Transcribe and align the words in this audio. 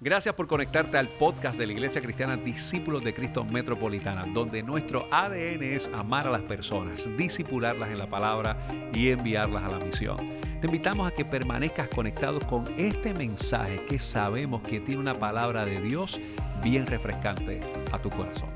Gracias 0.00 0.34
por 0.34 0.48
conectarte 0.48 0.98
al 0.98 1.08
podcast 1.08 1.56
de 1.56 1.66
la 1.66 1.72
Iglesia 1.72 2.00
Cristiana 2.00 2.36
Discípulos 2.36 3.04
de 3.04 3.14
Cristo 3.14 3.44
Metropolitana, 3.44 4.26
donde 4.26 4.62
nuestro 4.62 5.06
ADN 5.10 5.62
es 5.62 5.88
amar 5.94 6.26
a 6.26 6.30
las 6.30 6.42
personas, 6.42 7.08
disipularlas 7.16 7.90
en 7.90 7.98
la 7.98 8.10
palabra 8.10 8.56
y 8.92 9.10
enviarlas 9.10 9.62
a 9.62 9.68
la 9.68 9.78
misión. 9.78 10.16
Te 10.60 10.66
invitamos 10.66 11.06
a 11.06 11.12
que 11.12 11.24
permanezcas 11.24 11.88
conectado 11.88 12.40
con 12.40 12.74
este 12.76 13.14
mensaje 13.14 13.84
que 13.86 14.00
sabemos 14.00 14.62
que 14.62 14.80
tiene 14.80 15.00
una 15.00 15.14
palabra 15.14 15.64
de 15.64 15.80
Dios 15.80 16.20
bien 16.62 16.86
refrescante 16.86 17.60
a 17.92 18.02
tu 18.02 18.10
corazón. 18.10 18.50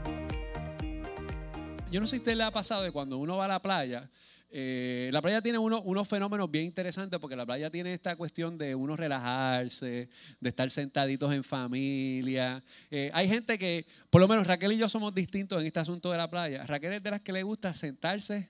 Yo 1.91 2.01
no 2.01 2.07
sé 2.07 2.17
si 2.17 2.21
usted 2.21 2.35
le 2.35 2.45
ha 2.45 2.51
pasado 2.51 2.83
de 2.83 2.91
cuando 2.91 3.17
uno 3.17 3.37
va 3.37 3.45
a 3.45 3.49
la 3.49 3.63
playa, 3.63 4.11
eh, 4.51 5.11
la 5.13 5.21
playa 5.21 5.43
tiene 5.43 5.59
unos 5.59 6.09
fenómenos 6.09 6.51
bien 6.51 6.65
interesantes 6.65 7.21
porque 7.21 7.37
la 7.37 7.45
playa 7.45 7.71
tiene 7.71 7.93
esta 7.93 8.17
cuestión 8.17 8.57
de 8.57 8.75
uno 8.75 8.97
relajarse, 8.97 10.09
de 10.41 10.49
estar 10.49 10.71
sentaditos 10.71 11.33
en 11.33 11.45
familia. 11.45 12.63
Eh, 12.91 13.11
hay 13.13 13.29
gente 13.29 13.59
que, 13.59 13.87
por 14.09 14.21
lo 14.21 14.29
menos 14.29 14.47
Raquel 14.47 14.73
y 14.73 14.79
yo 14.79 14.89
somos 14.89 15.15
distintos 15.15 15.61
en 15.61 15.67
este 15.67 15.81
asunto 15.81 16.11
de 16.11 16.19
la 16.19 16.31
playa. 16.31 16.67
Raquel 16.67 16.95
es 16.95 17.03
de 17.03 17.11
las 17.11 17.21
que 17.21 17.33
le 17.33 17.43
gusta 17.43 17.75
sentarse 17.75 18.49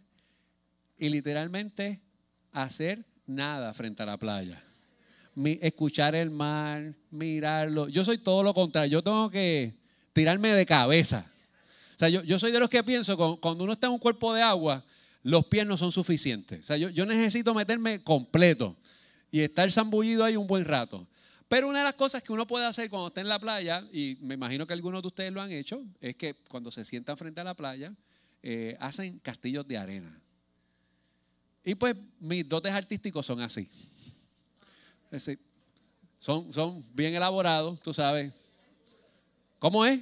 y 0.96 1.08
literalmente 1.08 2.00
hacer 2.52 3.04
nada 3.26 3.74
frente 3.74 4.02
a 4.04 4.06
la 4.06 4.18
playa. 4.18 4.62
escuchar 5.60 6.14
el 6.14 6.30
mar, 6.30 6.94
mirarlo. 7.10 7.88
Yo 7.88 8.04
soy 8.04 8.18
todo 8.18 8.44
lo 8.44 8.54
contrario. 8.54 8.90
Yo 8.90 9.02
tengo 9.02 9.30
que 9.30 9.74
tirarme 10.12 10.50
de 10.50 10.64
cabeza. 10.64 11.28
O 11.94 11.98
sea, 11.98 12.08
yo, 12.08 12.38
soy 12.38 12.52
de 12.52 12.60
los 12.60 12.68
que 12.68 12.84
pienso, 12.84 13.16
cuando 13.40 13.64
uno 13.64 13.72
está 13.72 13.88
en 13.88 13.94
un 13.94 13.98
cuerpo 13.98 14.32
de 14.32 14.42
agua, 14.42 14.84
los 15.22 15.46
pies 15.46 15.66
no 15.66 15.76
son 15.76 15.92
suficientes. 15.92 16.60
O 16.60 16.62
sea, 16.62 16.76
yo, 16.76 17.06
necesito 17.06 17.54
meterme 17.54 18.02
completo 18.02 18.76
y 19.30 19.40
estar 19.40 19.70
zambullido 19.70 20.24
ahí 20.24 20.36
un 20.36 20.46
buen 20.46 20.64
rato. 20.64 21.06
Pero 21.48 21.68
una 21.68 21.78
de 21.78 21.84
las 21.84 21.94
cosas 21.94 22.22
que 22.22 22.32
uno 22.32 22.46
puede 22.46 22.66
hacer 22.66 22.90
cuando 22.90 23.08
está 23.08 23.20
en 23.20 23.28
la 23.28 23.38
playa, 23.38 23.86
y 23.92 24.18
me 24.20 24.34
imagino 24.34 24.66
que 24.66 24.74
algunos 24.74 25.02
de 25.02 25.08
ustedes 25.08 25.32
lo 25.32 25.40
han 25.40 25.50
hecho, 25.50 25.82
es 26.00 26.14
que 26.16 26.34
cuando 26.48 26.70
se 26.70 26.84
sientan 26.84 27.16
frente 27.16 27.40
a 27.40 27.44
la 27.44 27.54
playa, 27.54 27.94
eh, 28.42 28.76
hacen 28.80 29.18
castillos 29.18 29.66
de 29.66 29.78
arena. 29.78 30.20
Y 31.64 31.74
pues 31.74 31.96
mis 32.20 32.48
dotes 32.48 32.72
artísticos 32.72 33.26
son 33.26 33.40
así. 33.40 33.68
son, 36.18 36.52
son 36.52 36.84
bien 36.94 37.14
elaborados, 37.14 37.80
tú 37.82 37.92
sabes. 37.92 38.32
¿Cómo 39.58 39.84
es? 39.84 40.00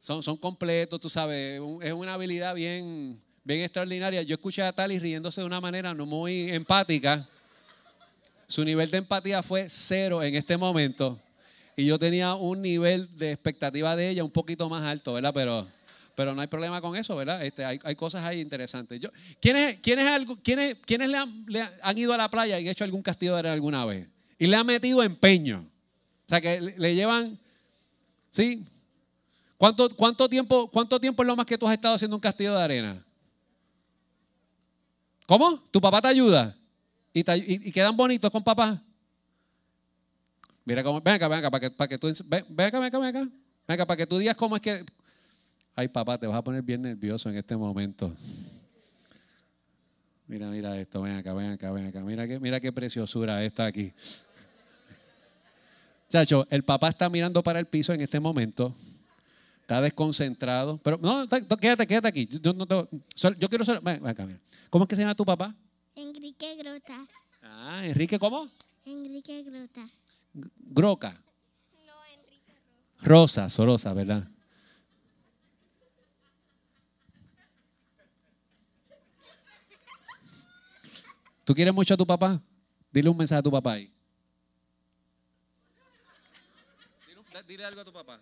Son, 0.00 0.22
son 0.22 0.36
completos, 0.36 1.00
tú 1.00 1.08
sabes. 1.08 1.60
Es 1.82 1.92
una 1.92 2.14
habilidad 2.14 2.54
bien, 2.54 3.20
bien 3.44 3.60
extraordinaria. 3.60 4.22
Yo 4.22 4.34
escuché 4.34 4.62
a 4.62 4.72
Tali 4.72 4.98
riéndose 4.98 5.42
de 5.42 5.46
una 5.46 5.60
manera 5.60 5.94
no 5.94 6.06
muy 6.06 6.50
empática. 6.50 7.28
Su 8.46 8.64
nivel 8.64 8.90
de 8.90 8.98
empatía 8.98 9.42
fue 9.42 9.66
cero 9.68 10.22
en 10.22 10.34
este 10.34 10.56
momento. 10.56 11.20
Y 11.76 11.84
yo 11.86 11.98
tenía 11.98 12.34
un 12.34 12.62
nivel 12.62 13.08
de 13.16 13.32
expectativa 13.32 13.94
de 13.96 14.10
ella 14.10 14.24
un 14.24 14.30
poquito 14.30 14.68
más 14.68 14.84
alto, 14.84 15.12
¿verdad? 15.12 15.32
Pero, 15.34 15.66
pero 16.14 16.34
no 16.34 16.40
hay 16.40 16.46
problema 16.46 16.80
con 16.80 16.96
eso, 16.96 17.16
¿verdad? 17.16 17.44
Este, 17.44 17.64
hay, 17.64 17.94
cosas 17.96 18.24
ahí 18.24 18.40
interesantes. 18.40 19.00
Yo, 19.00 19.10
¿quiénes, 19.40 19.80
quiénes, 19.80 20.26
quiénes, 20.42 20.76
quiénes 20.86 21.08
le, 21.08 21.60
han, 21.82 21.98
ido 21.98 22.12
a 22.12 22.16
la 22.16 22.30
playa 22.30 22.60
y 22.60 22.68
hecho 22.68 22.84
algún 22.84 23.02
castillo 23.02 23.32
de 23.32 23.40
arena 23.40 23.54
alguna 23.54 23.84
vez? 23.84 24.06
Y 24.38 24.46
le 24.46 24.56
han 24.56 24.66
metido 24.66 25.02
empeño. 25.02 25.66
O 26.26 26.28
sea, 26.28 26.40
que 26.40 26.60
le, 26.60 26.94
llevan, 26.94 27.38
¿sí? 28.30 28.64
¿Cuánto, 29.56 29.88
cuánto, 29.96 30.28
tiempo, 30.28 30.68
¿Cuánto 30.68 31.00
tiempo 31.00 31.22
es 31.22 31.26
lo 31.26 31.36
más 31.36 31.46
que 31.46 31.58
tú 31.58 31.66
has 31.66 31.74
estado 31.74 31.94
haciendo 31.94 32.16
un 32.16 32.20
castillo 32.20 32.54
de 32.56 32.62
arena? 32.62 33.04
¿Cómo? 35.26 35.58
¿Tu 35.70 35.80
papá 35.80 36.02
te 36.02 36.08
ayuda? 36.08 36.56
¿Y, 37.12 37.70
quedan 37.70 37.96
bonitos 37.96 38.30
con 38.30 38.42
papá? 38.42 38.82
Mira 40.64 40.82
cómo, 40.82 41.00
ven 41.00 41.14
acá, 41.14 41.28
ven 41.28 41.38
acá, 41.38 41.50
para 41.50 41.60
que, 41.60 41.70
para 41.70 41.88
que 41.88 41.98
tú, 41.98 42.12
ven, 42.26 42.44
acá, 42.66 42.78
ven 42.78 42.88
acá, 42.88 42.98
ven 42.98 43.08
acá. 43.08 43.20
Ven 43.20 43.74
acá, 43.74 43.86
para 43.86 43.96
que 43.96 44.06
tú 44.06 44.18
digas 44.18 44.36
cómo 44.36 44.56
es 44.56 44.62
que... 44.62 44.84
Ay, 45.76 45.88
papá, 45.88 46.18
te 46.18 46.26
vas 46.26 46.36
a 46.36 46.42
poner 46.42 46.62
bien 46.62 46.82
nervioso 46.82 47.28
en 47.30 47.36
este 47.36 47.56
momento. 47.56 48.14
Mira, 50.26 50.48
mira 50.48 50.78
esto, 50.78 51.02
ven 51.02 51.16
acá, 51.16 51.34
ven 51.34 51.52
acá, 51.52 51.72
ven 51.72 51.86
acá. 51.86 52.00
Mira 52.00 52.26
qué, 52.26 52.38
mira 52.38 52.60
qué 52.60 52.72
preciosura 52.72 53.42
está 53.44 53.66
aquí. 53.66 53.92
Chacho, 56.08 56.46
el 56.50 56.64
papá 56.64 56.90
está 56.90 57.08
mirando 57.08 57.42
para 57.42 57.58
el 57.58 57.66
piso 57.66 57.92
en 57.92 58.00
este 58.00 58.20
momento 58.20 58.74
está 59.64 59.80
desconcentrado. 59.80 60.78
Pero 60.78 60.98
no, 60.98 61.26
quédate, 61.26 61.86
quédate 61.86 62.08
aquí. 62.08 62.28
Yo, 62.30 62.52
no 62.52 62.66
yo 63.38 63.48
quiero 63.48 63.64
ser. 63.64 63.80
Ven, 63.80 64.06
acá, 64.06 64.28
¿Cómo 64.68 64.84
es 64.84 64.88
que 64.88 64.96
se 64.96 65.02
llama 65.02 65.14
tu 65.14 65.24
papá? 65.24 65.54
Enrique 65.94 66.54
Grota. 66.56 67.06
Ah, 67.42 67.86
Enrique, 67.86 68.18
¿cómo? 68.18 68.48
Enrique 68.84 69.42
Grota. 69.42 69.88
Groca. 70.34 71.12
No, 71.86 71.92
Enrique 72.12 72.52
Rosa. 72.98 73.08
Rosa, 73.08 73.48
Sorosa, 73.48 73.94
¿verdad? 73.94 74.28
¿Tú 81.44 81.54
quieres 81.54 81.72
mucho 81.72 81.94
a 81.94 81.96
tu 81.96 82.06
papá? 82.06 82.40
Dile 82.90 83.08
un 83.08 83.16
mensaje 83.16 83.38
a 83.38 83.42
tu 83.42 83.50
papá 83.50 83.72
ahí. 83.72 83.90
Dile 87.46 87.64
algo 87.64 87.80
a 87.80 87.84
tu 87.84 87.92
papá. 87.92 88.20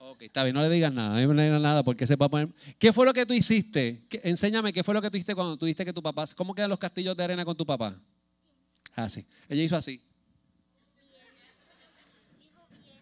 Ok, 0.00 0.22
está 0.22 0.44
bien, 0.44 0.54
no 0.54 0.62
le 0.62 0.70
digas 0.70 0.92
nada, 0.92 1.20
no 1.20 1.34
le 1.34 1.44
digas 1.44 1.60
nada 1.60 1.82
porque 1.82 2.06
se 2.06 2.14
va 2.16 2.26
a 2.26 2.28
poner... 2.28 2.48
¿Qué 2.78 2.92
fue 2.92 3.04
lo 3.04 3.12
que 3.12 3.26
tú 3.26 3.34
hiciste? 3.34 4.02
Enséñame, 4.22 4.72
¿qué 4.72 4.84
fue 4.84 4.94
lo 4.94 5.02
que 5.02 5.10
tú 5.10 5.16
hiciste 5.16 5.34
cuando 5.34 5.56
tú 5.56 5.66
dijiste 5.66 5.84
que 5.84 5.92
tu 5.92 6.02
papá... 6.02 6.24
¿Cómo 6.36 6.54
quedan 6.54 6.70
los 6.70 6.78
castillos 6.78 7.16
de 7.16 7.24
arena 7.24 7.44
con 7.44 7.56
tu 7.56 7.66
papá? 7.66 8.00
Ah, 8.94 9.08
sí. 9.08 9.24
Ella 9.48 9.62
hizo 9.62 9.76
así. 9.76 10.00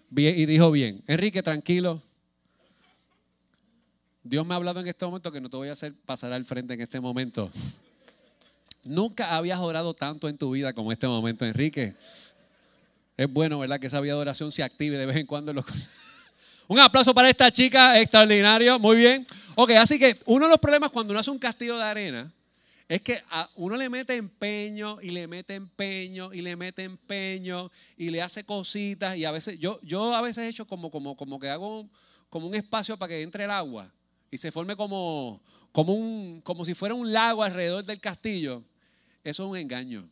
Bien, 0.09 0.39
y 0.39 0.47
dijo 0.47 0.71
bien. 0.71 1.03
Enrique, 1.07 1.43
tranquilo. 1.43 2.03
Dios 4.23 4.47
me 4.47 4.55
ha 4.55 4.57
hablado 4.57 4.81
en 4.81 4.87
este 4.87 5.05
momento 5.05 5.31
que 5.31 5.41
no 5.41 5.51
te 5.51 5.57
voy 5.57 5.69
a 5.69 5.73
hacer 5.73 5.93
pasar 6.05 6.33
al 6.33 6.45
frente 6.45 6.75
en 6.75 6.81
este 6.81 6.99
momento. 6.99 7.51
Nunca 8.84 9.37
habías 9.37 9.59
orado 9.59 9.95
tanto 9.95 10.28
en 10.28 10.39
tu 10.39 10.51
vida 10.51 10.73
como 10.73 10.93
este 10.93 11.07
momento, 11.07 11.45
Enrique. 11.45 11.95
Es 13.17 13.31
bueno, 13.31 13.59
¿verdad? 13.59 13.78
Que 13.78 13.87
esa 13.87 14.01
vida 14.01 14.15
de 14.15 14.21
oración 14.21 14.51
se 14.51 14.63
active 14.63 14.97
de 14.97 15.07
vez 15.07 15.17
en 15.17 15.27
cuando 15.27 15.51
en 15.51 15.57
los... 15.57 15.67
Un 16.69 16.78
aplauso 16.81 17.15
para 17.15 17.31
esta 17.31 17.50
chica, 17.50 18.00
extraordinario, 18.00 18.78
muy 18.78 18.97
bien. 18.97 19.27
Ok, 19.54 19.71
así 19.72 19.99
que 19.99 20.19
uno 20.27 20.47
de 20.47 20.50
los 20.50 20.60
problemas 20.60 20.91
cuando 20.91 21.12
uno 21.12 21.21
hace 21.21 21.31
un 21.31 21.38
castillo 21.38 21.77
de 21.77 21.84
arena 21.84 22.32
es 22.88 23.03
que 23.03 23.21
a 23.31 23.49
uno 23.56 23.77
le 23.77 23.88
mete 23.88 24.16
empeño 24.16 24.99
y 25.00 25.10
le 25.10 25.27
mete 25.27 25.54
empeño 25.54 26.32
y 26.32 26.43
le 26.43 26.56
mete 26.56 26.84
empeño 26.84 27.71
y 27.97 28.10
le 28.10 28.22
hace 28.22 28.44
cositas 28.44 29.16
y 29.16 29.25
a 29.25 29.32
veces 29.32 29.59
yo, 29.59 29.81
yo 29.82 30.15
a 30.15 30.21
veces 30.22 30.44
he 30.44 30.49
hecho 30.49 30.66
como, 30.66 30.91
como, 30.91 31.16
como 31.16 31.38
que 31.38 31.49
hago 31.49 31.88
como 32.28 32.47
un 32.47 32.54
espacio 32.54 32.97
para 32.97 33.10
que 33.10 33.22
entre 33.22 33.44
el 33.44 33.50
agua 33.50 33.91
y 34.31 34.38
se 34.38 34.53
forme 34.53 34.77
como, 34.77 35.41
como, 35.72 35.94
un, 35.94 36.41
como 36.43 36.65
si 36.65 36.75
fuera 36.75 36.94
un 36.94 37.12
lago 37.12 37.43
alrededor 37.43 37.84
del 37.84 38.00
castillo. 38.00 38.62
Eso 39.25 39.44
es 39.44 39.50
un 39.50 39.56
engaño. 39.56 40.09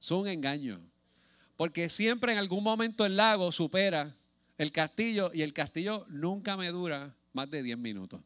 Eso 0.00 0.16
es 0.16 0.22
un 0.22 0.28
engaño. 0.28 0.80
Porque 1.56 1.88
siempre 1.88 2.32
en 2.32 2.38
algún 2.38 2.64
momento 2.64 3.04
el 3.06 3.16
lago 3.16 3.52
supera 3.52 4.14
el 4.60 4.72
castillo 4.72 5.30
y 5.32 5.40
el 5.40 5.54
castillo 5.54 6.04
nunca 6.10 6.54
me 6.54 6.68
dura 6.68 7.16
más 7.32 7.50
de 7.50 7.62
10 7.62 7.78
minutos. 7.78 8.20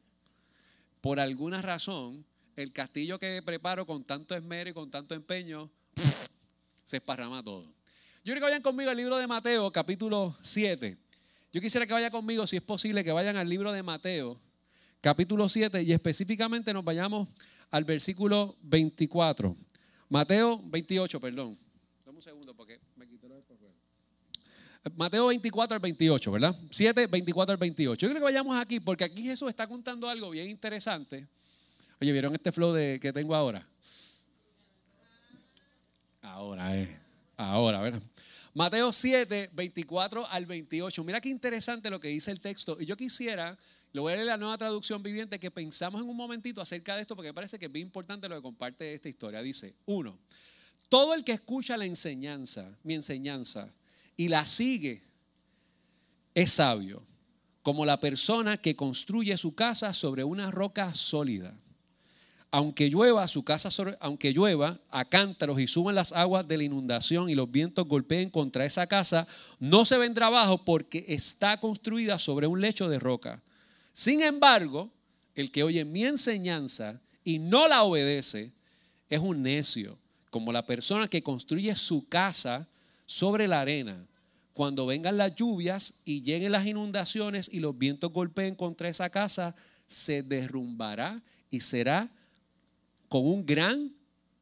Por 1.00 1.20
alguna 1.20 1.62
razón, 1.62 2.26
el 2.56 2.72
castillo 2.72 3.20
que 3.20 3.40
preparo 3.40 3.86
con 3.86 4.02
tanto 4.02 4.34
esmero 4.34 4.68
y 4.68 4.72
con 4.72 4.90
tanto 4.90 5.14
empeño, 5.14 5.70
se 6.84 6.96
esparrama 6.96 7.40
todo. 7.40 7.62
Yo 7.62 8.24
quiero 8.24 8.40
que 8.40 8.46
vayan 8.46 8.62
conmigo 8.62 8.90
al 8.90 8.96
libro 8.96 9.16
de 9.16 9.28
Mateo, 9.28 9.70
capítulo 9.70 10.36
7. 10.42 10.98
Yo 11.52 11.60
quisiera 11.60 11.86
que 11.86 11.92
vayan 11.92 12.10
conmigo, 12.10 12.48
si 12.48 12.56
es 12.56 12.64
posible, 12.64 13.04
que 13.04 13.12
vayan 13.12 13.36
al 13.36 13.48
libro 13.48 13.70
de 13.70 13.84
Mateo, 13.84 14.36
capítulo 15.00 15.48
7, 15.48 15.84
y 15.84 15.92
específicamente 15.92 16.74
nos 16.74 16.84
vayamos 16.84 17.28
al 17.70 17.84
versículo 17.84 18.56
24. 18.62 19.56
Mateo 20.08 20.60
28, 20.64 21.20
perdón. 21.20 21.56
Dame 22.04 22.16
un 22.16 22.22
segundo 22.22 22.56
porque 22.56 22.80
Mateo 24.96 25.28
24 25.28 25.76
al 25.76 25.80
28, 25.80 26.32
¿verdad? 26.32 26.56
7, 26.70 27.06
24 27.06 27.52
al 27.52 27.58
28. 27.58 27.98
Yo 27.98 28.08
creo 28.10 28.20
que 28.20 28.24
vayamos 28.24 28.58
aquí 28.58 28.80
porque 28.80 29.04
aquí 29.04 29.22
Jesús 29.22 29.48
está 29.48 29.66
contando 29.66 30.08
algo 30.08 30.30
bien 30.30 30.48
interesante. 30.48 31.26
Oye, 32.00 32.12
¿vieron 32.12 32.34
este 32.34 32.52
flow 32.52 32.72
de, 32.72 32.98
que 33.00 33.12
tengo 33.12 33.34
ahora? 33.34 33.66
Ahora, 36.20 36.76
eh. 36.78 36.98
Ahora, 37.36 37.80
¿verdad? 37.80 38.02
Mateo 38.52 38.92
7, 38.92 39.50
24 39.52 40.28
al 40.28 40.46
28. 40.46 41.02
Mira 41.02 41.20
qué 41.20 41.28
interesante 41.28 41.90
lo 41.90 41.98
que 41.98 42.08
dice 42.08 42.30
el 42.30 42.40
texto. 42.40 42.76
Y 42.78 42.84
yo 42.84 42.96
quisiera, 42.96 43.58
lo 43.92 44.02
voy 44.02 44.12
a 44.12 44.16
leer 44.16 44.26
la 44.26 44.36
nueva 44.36 44.56
traducción 44.58 45.02
viviente, 45.02 45.40
que 45.40 45.50
pensamos 45.50 46.00
en 46.00 46.08
un 46.08 46.16
momentito 46.16 46.60
acerca 46.60 46.94
de 46.94 47.02
esto, 47.02 47.16
porque 47.16 47.30
me 47.30 47.34
parece 47.34 47.58
que 47.58 47.66
es 47.66 47.72
bien 47.72 47.86
importante 47.86 48.28
lo 48.28 48.36
que 48.36 48.42
comparte 48.42 48.94
esta 48.94 49.08
historia. 49.08 49.42
Dice, 49.42 49.74
uno, 49.86 50.16
todo 50.88 51.14
el 51.14 51.24
que 51.24 51.32
escucha 51.32 51.76
la 51.76 51.86
enseñanza, 51.86 52.70
mi 52.84 52.94
enseñanza, 52.94 53.72
y 54.16 54.28
la 54.28 54.46
sigue, 54.46 55.02
es 56.34 56.52
sabio, 56.52 57.02
como 57.62 57.86
la 57.86 57.98
persona 57.98 58.56
que 58.56 58.76
construye 58.76 59.36
su 59.36 59.54
casa 59.54 59.94
sobre 59.94 60.24
una 60.24 60.50
roca 60.50 60.94
sólida. 60.94 61.54
aunque 62.50 62.88
llueva, 62.88 63.26
su 63.26 63.42
casa 63.42 63.68
aunque 63.98 64.32
llueva 64.32 64.78
a 64.90 65.04
cántaros 65.04 65.58
y 65.58 65.66
suban 65.66 65.96
las 65.96 66.12
aguas 66.12 66.46
de 66.46 66.56
la 66.56 66.62
inundación 66.62 67.28
y 67.28 67.34
los 67.34 67.50
vientos 67.50 67.84
golpeen 67.88 68.30
contra 68.30 68.64
esa 68.64 68.86
casa, 68.86 69.26
no 69.58 69.84
se 69.84 69.98
vendrá 69.98 70.28
abajo 70.28 70.64
porque 70.64 71.04
está 71.08 71.58
construida 71.58 72.16
sobre 72.16 72.46
un 72.46 72.60
lecho 72.60 72.88
de 72.88 73.00
roca. 73.00 73.42
Sin 73.92 74.22
embargo, 74.22 74.88
el 75.34 75.50
que 75.50 75.64
oye 75.64 75.84
mi 75.84 76.04
enseñanza 76.04 77.00
y 77.24 77.40
no 77.40 77.66
la 77.66 77.82
obedece 77.82 78.52
es 79.10 79.18
un 79.18 79.42
necio, 79.42 79.98
como 80.30 80.52
la 80.52 80.64
persona 80.64 81.08
que 81.08 81.22
construye 81.22 81.74
su 81.74 82.08
casa 82.08 82.68
sobre 83.06 83.48
la 83.48 83.60
arena. 83.60 84.06
Cuando 84.52 84.86
vengan 84.86 85.16
las 85.16 85.34
lluvias 85.34 86.02
y 86.04 86.22
lleguen 86.22 86.52
las 86.52 86.66
inundaciones 86.66 87.50
y 87.52 87.60
los 87.60 87.76
vientos 87.76 88.12
golpeen 88.12 88.54
contra 88.54 88.88
esa 88.88 89.10
casa, 89.10 89.54
se 89.86 90.22
derrumbará 90.22 91.22
y 91.50 91.60
será 91.60 92.10
con 93.08 93.26
un 93.26 93.44
gran 93.44 93.92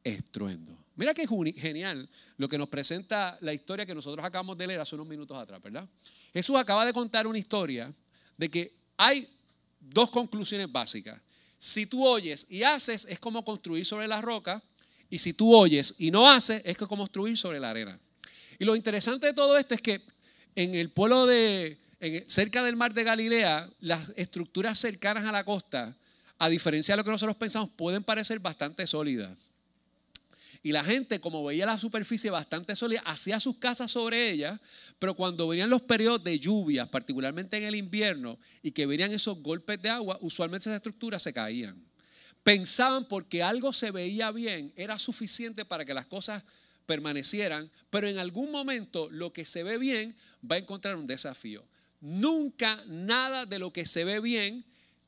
estruendo. 0.03 0.77
Mira 0.95 1.13
qué 1.13 1.25
genial 1.55 2.07
lo 2.37 2.47
que 2.47 2.57
nos 2.57 2.69
presenta 2.69 3.37
la 3.41 3.53
historia 3.53 3.85
que 3.85 3.95
nosotros 3.95 4.23
acabamos 4.23 4.57
de 4.57 4.67
leer 4.67 4.79
hace 4.79 4.93
unos 4.95 5.07
minutos 5.07 5.35
atrás, 5.35 5.61
¿verdad? 5.61 5.89
Jesús 6.31 6.55
acaba 6.55 6.85
de 6.85 6.93
contar 6.93 7.25
una 7.25 7.39
historia 7.39 7.93
de 8.37 8.49
que 8.49 8.75
hay 8.97 9.27
dos 9.79 10.11
conclusiones 10.11 10.71
básicas. 10.71 11.19
Si 11.57 11.87
tú 11.87 12.05
oyes 12.05 12.45
y 12.49 12.63
haces, 12.63 13.05
es 13.09 13.19
como 13.19 13.43
construir 13.43 13.85
sobre 13.85 14.07
la 14.07 14.21
roca, 14.21 14.61
y 15.09 15.19
si 15.19 15.33
tú 15.33 15.55
oyes 15.55 15.95
y 15.99 16.11
no 16.11 16.29
haces, 16.29 16.61
es 16.65 16.77
como 16.77 16.89
construir 16.89 17.37
sobre 17.37 17.59
la 17.59 17.69
arena. 17.69 17.99
Y 18.63 18.65
lo 18.65 18.77
interesante 18.77 19.25
de 19.25 19.33
todo 19.33 19.57
esto 19.57 19.75
es 19.75 19.81
que 19.81 20.01
en 20.55 20.73
el 20.73 20.89
pueblo 20.89 21.25
de, 21.25 21.77
cerca 22.27 22.63
del 22.63 22.77
mar 22.77 22.93
de 22.93 23.03
Galilea, 23.03 23.69
las 23.81 24.13
estructuras 24.15 24.79
cercanas 24.79 25.25
a 25.25 25.33
la 25.33 25.43
costa, 25.43 25.97
a 26.37 26.47
diferencia 26.47 26.93
de 26.93 26.97
lo 26.99 27.03
que 27.03 27.11
nosotros 27.11 27.35
pensamos, 27.35 27.71
pueden 27.71 28.05
parecer 28.05 28.39
bastante 28.39 28.87
sólidas. 28.87 29.37
Y 30.61 30.71
la 30.71 30.81
gente, 30.81 31.19
como 31.19 31.43
veía 31.43 31.65
la 31.65 31.77
superficie 31.77 32.29
bastante 32.29 32.73
sólida, 32.73 33.01
hacía 33.01 33.37
sus 33.41 33.57
casas 33.57 33.91
sobre 33.91 34.29
ella, 34.29 34.61
pero 34.97 35.13
cuando 35.13 35.45
venían 35.49 35.69
los 35.69 35.81
periodos 35.81 36.23
de 36.23 36.39
lluvias, 36.39 36.87
particularmente 36.87 37.57
en 37.57 37.63
el 37.63 37.75
invierno, 37.75 38.39
y 38.61 38.71
que 38.71 38.85
venían 38.85 39.11
esos 39.11 39.43
golpes 39.43 39.81
de 39.81 39.89
agua, 39.89 40.17
usualmente 40.21 40.69
esas 40.69 40.77
estructuras 40.77 41.21
se 41.21 41.33
caían. 41.33 41.83
Pensaban 42.43 43.03
porque 43.09 43.43
algo 43.43 43.73
se 43.73 43.91
veía 43.91 44.31
bien, 44.31 44.71
era 44.77 44.97
suficiente 44.99 45.65
para 45.65 45.83
que 45.83 45.93
las 45.93 46.05
cosas 46.05 46.45
permanecieran, 46.85 47.71
pero 47.89 48.07
en 48.07 48.17
algún 48.17 48.51
momento 48.51 49.09
lo 49.11 49.33
que 49.33 49.45
se 49.45 49.63
ve 49.63 49.77
bien 49.77 50.15
va 50.49 50.55
a 50.57 50.59
encontrar 50.59 50.95
un 50.95 51.07
desafío. 51.07 51.63
Nunca 52.01 52.83
nada 52.87 53.45
de 53.45 53.59
lo 53.59 53.71
que 53.71 53.85
se 53.85 54.03
ve 54.03 54.19
bien 54.19 54.65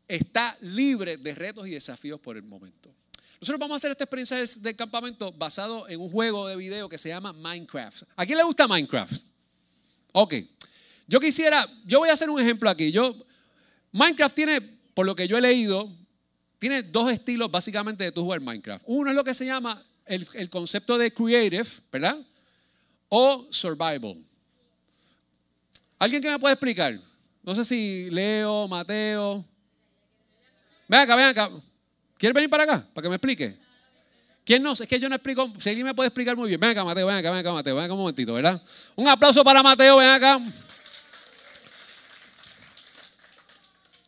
está 0.07 0.57
libre 0.61 1.17
de 1.17 1.35
retos 1.35 1.67
y 1.67 1.71
desafíos 1.71 2.19
por 2.19 2.37
el 2.37 2.43
momento. 2.43 2.93
Nosotros 3.41 3.59
vamos 3.59 3.75
a 3.75 3.77
hacer 3.77 3.91
esta 3.91 4.05
experiencia 4.05 4.37
del 4.61 4.75
campamento 4.75 5.31
basado 5.31 5.87
en 5.89 5.99
un 5.99 6.09
juego 6.09 6.47
de 6.47 6.55
video 6.55 6.87
que 6.87 6.97
se 6.97 7.09
llama 7.09 7.33
Minecraft. 7.33 8.03
¿A 8.15 8.25
quién 8.25 8.37
le 8.37 8.43
gusta 8.43 8.67
Minecraft? 8.67 9.21
Ok. 10.13 10.35
Yo 11.07 11.19
quisiera, 11.19 11.69
yo 11.85 11.99
voy 11.99 12.09
a 12.09 12.13
hacer 12.13 12.29
un 12.29 12.39
ejemplo 12.39 12.69
aquí. 12.69 12.91
Yo, 12.91 13.15
Minecraft 13.91 14.35
tiene, 14.35 14.61
por 14.61 15.05
lo 15.05 15.15
que 15.15 15.27
yo 15.27 15.37
he 15.37 15.41
leído, 15.41 15.91
tiene 16.57 16.81
dos 16.81 17.11
estilos 17.11 17.51
básicamente 17.51 18.03
de 18.05 18.11
tu 18.11 18.23
jugar 18.23 18.41
Minecraft. 18.41 18.83
Uno 18.87 19.11
es 19.11 19.15
lo 19.15 19.23
que 19.23 19.33
se 19.33 19.45
llama 19.45 19.85
el, 20.05 20.27
el 20.33 20.49
concepto 20.49 20.97
de 20.97 21.13
creative, 21.13 21.67
¿verdad? 21.91 22.17
O 23.09 23.47
survival. 23.49 24.17
¿Alguien 25.97 26.21
que 26.21 26.29
me 26.29 26.39
puede 26.39 26.53
explicar? 26.53 26.99
No 27.43 27.55
sé 27.55 27.63
si 27.63 28.09
Leo, 28.09 28.67
Mateo. 28.67 29.45
Ven 30.87 30.99
acá, 30.99 31.15
ven 31.15 31.25
acá. 31.25 31.49
¿Quieres 32.17 32.33
venir 32.33 32.49
para 32.49 32.63
acá? 32.63 32.87
Para 32.93 33.03
que 33.03 33.09
me 33.09 33.15
explique. 33.15 33.57
¿Quién 34.43 34.61
no? 34.61 34.73
Es 34.73 34.81
que 34.81 34.99
yo 34.99 35.09
no 35.09 35.15
explico. 35.15 35.51
Si 35.57 35.69
alguien 35.69 35.85
me 35.85 35.93
puede 35.93 36.07
explicar 36.07 36.35
muy 36.35 36.49
bien. 36.49 36.59
Ven 36.59 36.71
acá, 36.71 36.83
Mateo, 36.83 37.07
ven 37.07 37.17
acá, 37.17 37.31
Mateo. 37.51 37.75
Ven 37.75 37.85
acá 37.85 37.93
un 37.93 37.99
momentito, 37.99 38.33
¿verdad? 38.33 38.61
Un 38.95 39.07
aplauso 39.07 39.43
para 39.43 39.63
Mateo, 39.63 39.97
ven 39.97 40.09
acá. 40.09 40.39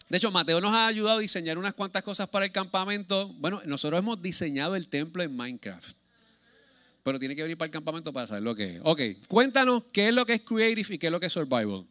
De 0.09 0.17
hecho, 0.17 0.31
Mateo 0.31 0.61
nos 0.61 0.73
ha 0.73 0.87
ayudado 0.87 1.17
a 1.17 1.21
diseñar 1.21 1.57
unas 1.57 1.73
cuantas 1.73 2.01
cosas 2.01 2.29
para 2.29 2.45
el 2.45 2.51
campamento. 2.51 3.27
Bueno, 3.39 3.61
nosotros 3.65 3.99
hemos 3.99 4.21
diseñado 4.21 4.75
el 4.75 4.87
templo 4.87 5.21
en 5.21 5.35
Minecraft. 5.35 5.97
Pero 7.03 7.19
tiene 7.19 7.35
que 7.35 7.41
venir 7.43 7.57
para 7.57 7.67
el 7.67 7.71
campamento 7.71 8.13
para 8.13 8.27
saber 8.27 8.43
lo 8.43 8.55
que 8.55 8.75
es. 8.75 8.81
Ok, 8.83 9.01
cuéntanos 9.27 9.83
qué 9.91 10.09
es 10.09 10.13
lo 10.13 10.25
que 10.25 10.33
es 10.33 10.41
creative 10.41 10.95
y 10.95 10.97
qué 10.97 11.07
es 11.07 11.11
lo 11.11 11.19
que 11.19 11.27
es 11.27 11.33
survival. 11.33 11.85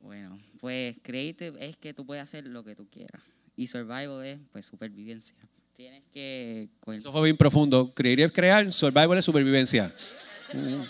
Bueno, 0.00 0.38
pues 0.60 0.96
creative 1.02 1.54
es 1.66 1.76
que 1.76 1.92
tú 1.92 2.06
puedes 2.06 2.22
hacer 2.22 2.46
lo 2.46 2.64
que 2.64 2.74
tú 2.74 2.86
quieras. 2.90 3.22
Y 3.56 3.66
survival 3.66 4.24
es 4.24 4.38
pues 4.50 4.64
supervivencia. 4.66 5.36
Tienes 5.74 6.02
que 6.12 6.68
Eso 6.86 7.12
fue 7.12 7.24
bien 7.24 7.36
profundo. 7.36 7.92
Creative 7.94 8.26
es 8.26 8.32
crear, 8.32 8.72
survival 8.72 9.18
es 9.18 9.24
supervivencia. 9.24 9.92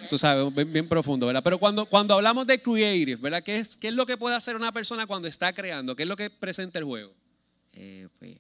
Tú 0.09 0.19
sabes, 0.19 0.55
bien, 0.55 0.73
bien 0.73 0.89
profundo, 0.89 1.27
¿verdad? 1.27 1.43
Pero 1.43 1.59
cuando, 1.59 1.87
cuando 1.87 2.15
hablamos 2.15 2.47
de 2.47 2.61
creative, 2.61 3.17
¿verdad? 3.21 3.43
¿Qué 3.43 3.59
es, 3.59 3.77
¿Qué 3.77 3.89
es 3.89 3.95
lo 3.95 4.07
que 4.07 4.17
puede 4.17 4.37
hacer 4.37 4.57
una 4.57 4.73
persona 4.73 5.07
cuando 5.07 5.29
está 5.29 5.53
creando? 5.53 5.95
¿Qué 5.97 6.03
es 6.03 6.09
lo 6.09 6.17
que 6.17 6.31
presenta 6.31 6.79
el 6.79 6.85
juego? 6.85 7.15
eh, 7.75 8.09
pues, 8.19 8.37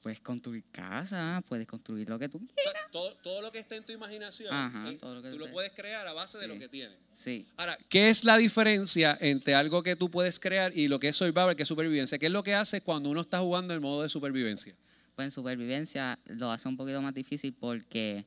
puedes 0.00 0.20
construir 0.20 0.62
casa, 0.70 1.42
puedes 1.48 1.66
construir 1.66 2.08
lo 2.08 2.16
que 2.16 2.28
tú 2.28 2.38
O 2.38 2.40
quieras. 2.54 2.72
sea, 2.72 2.90
todo, 2.92 3.12
todo 3.16 3.42
lo 3.42 3.50
que 3.50 3.58
está 3.58 3.74
en 3.74 3.84
tu 3.84 3.92
imaginación, 3.92 4.54
Ajá, 4.54 4.88
¿eh? 4.88 4.98
todo 5.00 5.16
lo 5.16 5.22
que 5.22 5.30
tú 5.30 5.38
lo 5.38 5.50
puedes 5.50 5.72
crear 5.72 6.06
a 6.06 6.12
base 6.12 6.38
de 6.38 6.46
lo 6.46 6.56
que 6.56 6.68
tienes. 6.68 6.96
Sí. 7.12 7.48
Ahora, 7.56 7.76
¿qué 7.88 8.08
es 8.08 8.22
la 8.22 8.36
diferencia 8.36 9.18
entre 9.20 9.56
algo 9.56 9.82
que 9.82 9.96
tú 9.96 10.08
puedes 10.08 10.38
crear 10.38 10.70
y 10.76 10.86
lo 10.86 11.00
que 11.00 11.08
es 11.08 11.16
survival, 11.16 11.56
que 11.56 11.62
es 11.64 11.68
supervivencia? 11.68 12.18
¿Qué 12.18 12.26
es 12.26 12.32
lo 12.32 12.44
que 12.44 12.54
hace 12.54 12.82
cuando 12.82 13.10
uno 13.10 13.22
está 13.22 13.40
jugando 13.40 13.74
en 13.74 13.82
modo 13.82 14.02
de 14.02 14.08
supervivencia? 14.08 14.76
Pues 15.16 15.26
en 15.26 15.32
supervivencia 15.32 16.18
lo 16.26 16.52
hace 16.52 16.68
un 16.68 16.76
poquito 16.76 17.02
más 17.02 17.12
difícil 17.12 17.52
porque 17.52 18.26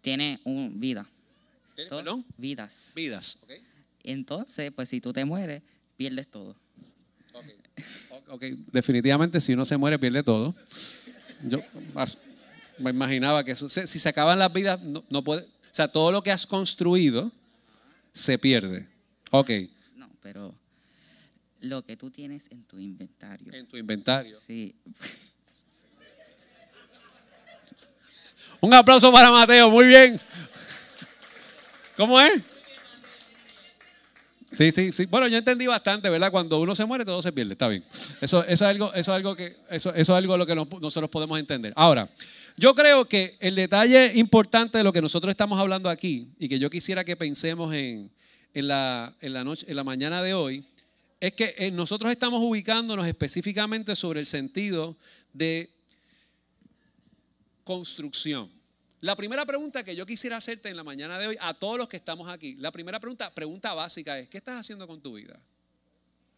tiene 0.00 0.40
un, 0.44 0.80
vida. 0.80 1.06
¿Tiene- 1.78 1.90
Todo- 1.90 2.00
perdón? 2.00 2.26
Vidas. 2.36 2.90
Vidas. 2.96 3.38
¿ok? 3.44 3.50
Entonces, 4.02 4.72
pues 4.74 4.88
si 4.88 5.00
tú 5.00 5.12
te 5.12 5.24
mueres, 5.24 5.62
pierdes 5.96 6.26
todo. 6.26 6.56
Ok. 7.32 7.44
Ok, 8.30 8.42
definitivamente 8.72 9.40
si 9.40 9.52
uno 9.54 9.64
se 9.64 9.76
muere 9.76 9.96
pierde 9.98 10.22
todo. 10.24 10.54
Yo 11.44 11.62
me 12.78 12.90
imaginaba 12.90 13.44
que 13.44 13.52
eso, 13.52 13.68
si 13.68 13.86
se 13.86 14.08
acaban 14.08 14.38
las 14.40 14.52
vidas, 14.52 14.80
no, 14.82 15.04
no 15.08 15.22
puede, 15.22 15.42
o 15.42 15.46
sea, 15.70 15.86
todo 15.88 16.10
lo 16.12 16.20
que 16.22 16.32
has 16.32 16.46
construido 16.48 17.30
se 18.12 18.38
pierde. 18.38 18.86
Ok, 19.30 19.50
No, 19.94 20.10
pero 20.20 20.52
lo 21.60 21.84
que 21.84 21.96
tú 21.96 22.10
tienes 22.10 22.48
en 22.50 22.64
tu 22.64 22.78
inventario. 22.80 23.52
en 23.54 23.66
tu 23.68 23.76
inventario. 23.76 24.36
Sí. 24.44 24.74
Un 28.60 28.74
aplauso 28.74 29.12
para 29.12 29.30
Mateo, 29.30 29.70
muy 29.70 29.86
bien. 29.86 30.20
¿Cómo 31.98 32.18
es? 32.20 32.42
Sí, 34.52 34.70
sí, 34.70 34.92
sí. 34.92 35.06
Bueno, 35.06 35.26
yo 35.26 35.36
entendí 35.36 35.66
bastante, 35.66 36.08
¿verdad? 36.08 36.30
Cuando 36.30 36.60
uno 36.60 36.72
se 36.76 36.84
muere, 36.84 37.04
todo 37.04 37.20
se 37.20 37.32
pierde. 37.32 37.52
Está 37.54 37.66
bien. 37.66 37.84
Eso, 38.20 38.40
eso 38.44 38.52
es 38.52 38.62
algo, 38.62 38.86
eso 38.94 39.10
es 39.12 39.16
algo 39.16 39.34
que, 39.34 39.56
eso, 39.68 39.90
eso 39.90 39.96
es 39.96 40.08
algo 40.10 40.36
lo 40.38 40.46
que 40.46 40.54
nos- 40.54 40.68
nosotros 40.80 41.10
podemos 41.10 41.40
entender. 41.40 41.72
Ahora, 41.74 42.08
yo 42.56 42.72
creo 42.72 43.04
que 43.08 43.36
el 43.40 43.56
detalle 43.56 44.12
importante 44.14 44.78
de 44.78 44.84
lo 44.84 44.92
que 44.92 45.02
nosotros 45.02 45.30
estamos 45.32 45.58
hablando 45.58 45.90
aquí 45.90 46.28
y 46.38 46.48
que 46.48 46.60
yo 46.60 46.70
quisiera 46.70 47.02
que 47.04 47.16
pensemos 47.16 47.74
en, 47.74 48.10
en 48.54 48.68
la, 48.68 49.12
en 49.20 49.32
la 49.32 49.42
noche, 49.42 49.66
en 49.68 49.74
la 49.74 49.82
mañana 49.82 50.22
de 50.22 50.34
hoy, 50.34 50.64
es 51.18 51.32
que 51.32 51.56
eh, 51.58 51.72
nosotros 51.72 52.12
estamos 52.12 52.40
ubicándonos 52.40 53.08
específicamente 53.08 53.96
sobre 53.96 54.20
el 54.20 54.26
sentido 54.26 54.96
de 55.32 55.68
construcción. 57.64 58.48
La 59.00 59.14
primera 59.14 59.46
pregunta 59.46 59.84
que 59.84 59.94
yo 59.94 60.04
quisiera 60.04 60.36
hacerte 60.36 60.68
en 60.68 60.76
la 60.76 60.82
mañana 60.82 61.18
de 61.18 61.28
hoy 61.28 61.36
a 61.40 61.54
todos 61.54 61.78
los 61.78 61.88
que 61.88 61.96
estamos 61.96 62.28
aquí, 62.28 62.56
la 62.56 62.72
primera 62.72 62.98
pregunta, 62.98 63.30
pregunta 63.32 63.72
básica 63.74 64.18
es, 64.18 64.28
¿qué 64.28 64.38
estás 64.38 64.58
haciendo 64.58 64.86
con 64.86 65.00
tu 65.00 65.14
vida? 65.14 65.38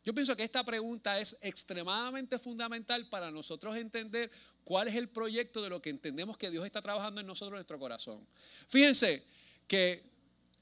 Yo 0.04 0.14
pienso 0.14 0.34
que 0.34 0.44
esta 0.44 0.64
pregunta 0.64 1.18
es 1.18 1.36
extremadamente 1.42 2.38
fundamental 2.38 3.06
para 3.08 3.30
nosotros 3.30 3.76
entender 3.76 4.30
cuál 4.64 4.88
es 4.88 4.94
el 4.94 5.08
proyecto 5.08 5.62
de 5.62 5.68
lo 5.68 5.82
que 5.82 5.90
entendemos 5.90 6.38
que 6.38 6.50
Dios 6.50 6.64
está 6.64 6.80
trabajando 6.80 7.20
en 7.20 7.26
nosotros, 7.26 7.52
en 7.52 7.58
nuestro 7.58 7.78
corazón. 7.78 8.26
Fíjense 8.68 9.22
que 9.66 10.02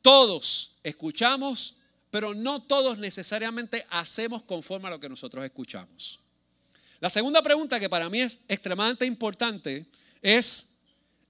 todos 0.03 0.81
escuchamos, 0.83 1.83
pero 2.11 2.35
no 2.35 2.63
todos 2.63 2.99
necesariamente 2.99 3.87
hacemos 3.91 4.43
conforme 4.43 4.89
a 4.89 4.91
lo 4.91 5.01
que 5.01 5.09
nosotros 5.09 5.45
escuchamos. 5.45 6.21
La 7.01 7.09
segunda 7.09 7.41
pregunta 7.43 7.79
que 7.79 7.89
para 7.89 8.09
mí 8.11 8.21
es 8.21 8.45
extremadamente 8.49 9.07
importante 9.07 9.87
es, 10.21 10.78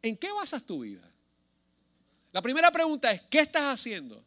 ¿en 0.03 0.17
qué 0.17 0.31
basas 0.33 0.65
tu 0.65 0.81
vida? 0.81 1.03
La 2.33 2.43
primera 2.43 2.71
pregunta 2.71 3.11
es, 3.11 3.23
¿qué 3.23 3.41
estás 3.41 3.63
haciendo? 3.65 4.23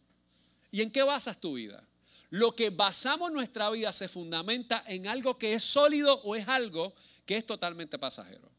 ¿Y 0.71 0.81
en 0.81 0.91
qué 0.91 1.03
basas 1.03 1.39
tu 1.39 1.53
vida? 1.53 1.83
Lo 2.29 2.55
que 2.55 2.69
basamos 2.69 3.31
nuestra 3.31 3.69
vida 3.69 3.91
se 3.93 4.07
fundamenta 4.07 4.83
en 4.87 5.07
algo 5.07 5.37
que 5.37 5.53
es 5.53 5.63
sólido 5.63 6.21
o 6.23 6.35
es 6.35 6.47
algo 6.47 6.93
que 7.25 7.37
es 7.37 7.45
totalmente 7.45 7.99
pasajero. 7.99 8.49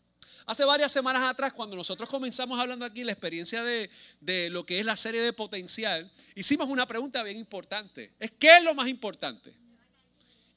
Hace 0.45 0.65
varias 0.65 0.93
semanas 0.93 1.23
atrás, 1.23 1.53
cuando 1.53 1.77
nosotros 1.77 2.09
comenzamos 2.09 2.59
hablando 2.59 2.85
aquí 2.85 3.05
la 3.05 3.13
experiencia 3.13 3.63
de, 3.63 3.91
de 4.21 4.51
lo 4.51 4.67
que 4.67 4.81
es 4.81 4.85
la 4.85 4.97
serie 4.97 5.21
de 5.21 5.33
potencial, 5.33 6.11
hicimos 6.35 6.69
una 6.69 6.87
pregunta 6.87 7.23
bien 7.23 7.37
importante. 7.37 8.13
Es 8.19 8.33
¿qué 8.33 8.59
es 8.59 8.65
lo 8.65 8.75
más 8.75 8.89
importante? 8.89 9.55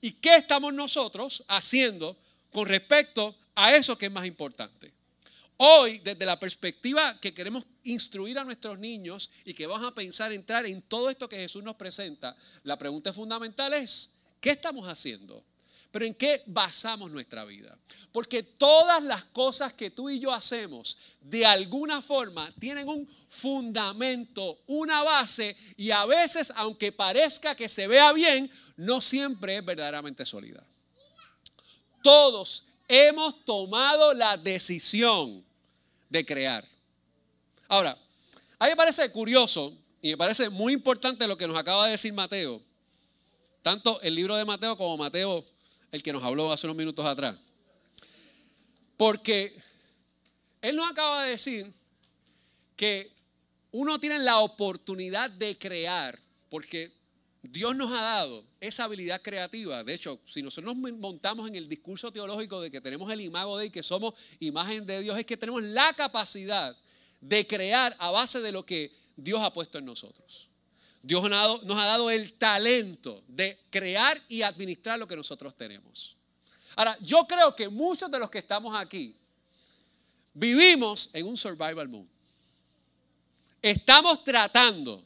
¿Y 0.02 0.14
qué 0.14 0.36
estamos 0.36 0.74
nosotros 0.74 1.44
haciendo 1.48 2.18
con 2.52 2.68
respecto 2.68 3.36
a 3.54 3.76
eso 3.76 3.98
que 3.98 4.08
es 4.08 4.12
más 4.12 4.26
importante? 4.26 4.94
Hoy, 5.58 6.00
desde 6.00 6.26
la 6.26 6.38
perspectiva 6.38 7.18
que 7.22 7.34
queremos 7.34 7.64
instruir 7.84 8.38
a 8.38 8.44
nuestros 8.44 8.78
niños 8.78 9.30
y 9.46 9.54
que 9.54 9.68
vamos 9.68 9.88
a 9.88 9.96
pensar 9.96 10.34
entrar 10.34 10.66
en 10.66 10.82
todo 10.82 11.10
esto 11.10 11.30
que 11.30 11.38
Jesús 11.38 11.64
nos 11.64 11.78
presenta, 11.78 12.36
la 12.64 12.78
pregunta 12.78 13.14
fundamental 13.14 13.74
es, 13.74 14.16
¿qué 14.42 14.52
estamos 14.52 14.86
haciendo? 14.86 15.46
Pero 15.92 16.06
¿en 16.06 16.14
qué 16.14 16.44
basamos 16.46 17.10
nuestra 17.10 17.46
vida? 17.46 17.78
Porque 18.12 18.44
todas 18.44 19.02
las 19.02 19.24
cosas 19.26 19.72
que 19.72 19.92
tú 19.92 20.10
y 20.10 20.20
yo 20.20 20.34
hacemos, 20.34 20.98
de 21.22 21.46
alguna 21.46 22.02
forma, 22.02 22.54
tienen 22.60 22.90
un 22.90 23.10
fundamento, 23.30 24.60
una 24.68 25.04
base, 25.04 25.56
y 25.78 25.92
a 25.92 26.04
veces, 26.04 26.52
aunque 26.58 26.92
parezca 26.92 27.56
que 27.56 27.70
se 27.70 27.88
vea 27.88 28.12
bien, 28.12 28.52
no 28.76 29.00
siempre 29.00 29.56
es 29.56 29.64
verdaderamente 29.64 30.26
sólida. 30.26 30.68
Todos 32.04 32.66
hemos 32.90 33.46
tomado 33.46 34.14
la 34.14 34.36
decisión 34.36 35.45
de 36.10 36.26
crear. 36.26 36.68
Ahora, 37.68 37.98
a 38.60 38.66
mí 38.66 38.72
me 38.72 38.76
parece 38.76 39.12
curioso 39.12 39.74
y 40.02 40.10
me 40.10 40.18
parece 40.18 40.50
muy 40.50 40.74
importante 40.74 41.28
lo 41.28 41.38
que 41.38 41.48
nos 41.48 41.58
acaba 41.58 41.86
de 41.86 41.92
decir 41.92 42.14
Mateo. 42.14 42.62
Tanto 43.62 44.00
el 44.02 44.16
libro 44.16 44.36
de 44.36 44.46
Mateo 44.46 44.78
como 44.78 44.98
Mateo 44.98 45.44
el 45.92 46.04
que 46.04 46.14
nos 46.14 46.24
habló 46.24 46.52
hace 46.52 46.68
unos 46.68 46.78
minutos 46.78 47.06
atrás. 47.06 47.38
Porque 48.98 49.56
él 50.62 50.76
nos 50.76 50.90
acaba 50.90 51.24
de 51.24 51.32
decir 51.32 51.72
que 52.76 53.12
uno 53.72 54.00
tiene 54.00 54.20
la 54.20 54.40
oportunidad 54.40 55.30
de 55.30 55.58
crear, 55.58 56.20
porque 56.50 56.92
Dios 57.52 57.76
nos 57.76 57.92
ha 57.92 58.02
dado 58.02 58.46
esa 58.60 58.86
habilidad 58.86 59.22
creativa. 59.22 59.84
De 59.84 59.94
hecho, 59.94 60.20
si 60.26 60.42
nosotros 60.42 60.76
nos 60.76 60.94
montamos 60.94 61.48
en 61.48 61.56
el 61.56 61.68
discurso 61.68 62.12
teológico 62.12 62.62
de 62.62 62.72
que 62.72 62.82
tenemos 62.82 63.12
el 63.12 63.22
imago 63.22 63.58
de 63.58 63.68
y 63.68 63.70
que 63.70 63.84
somos 63.84 64.14
imagen 64.40 64.86
de 64.86 65.02
Dios, 65.02 65.18
es 65.18 65.26
que 65.26 65.38
tenemos 65.38 65.62
la 65.62 65.94
capacidad 65.94 66.76
de 67.22 67.46
crear 67.46 67.96
a 68.00 68.12
base 68.12 68.42
de 68.42 68.52
lo 68.52 68.66
que 68.66 68.92
Dios 69.16 69.42
ha 69.42 69.54
puesto 69.54 69.78
en 69.78 69.86
nosotros. 69.86 70.50
Dios 71.04 71.30
nos 71.30 71.78
ha 71.78 71.86
dado 71.86 72.10
el 72.10 72.34
talento 72.34 73.24
de 73.28 73.60
crear 73.70 74.20
y 74.28 74.42
administrar 74.42 74.98
lo 74.98 75.08
que 75.08 75.16
nosotros 75.16 75.56
tenemos. 75.56 76.16
Ahora, 76.76 76.98
yo 77.02 77.26
creo 77.28 77.56
que 77.56 77.70
muchos 77.70 78.10
de 78.10 78.18
los 78.18 78.30
que 78.30 78.40
estamos 78.40 78.76
aquí 78.76 79.16
vivimos 80.34 81.14
en 81.14 81.28
un 81.28 81.38
survival 81.38 81.88
mode. 81.88 82.08
Estamos 83.62 84.24
tratando 84.24 85.04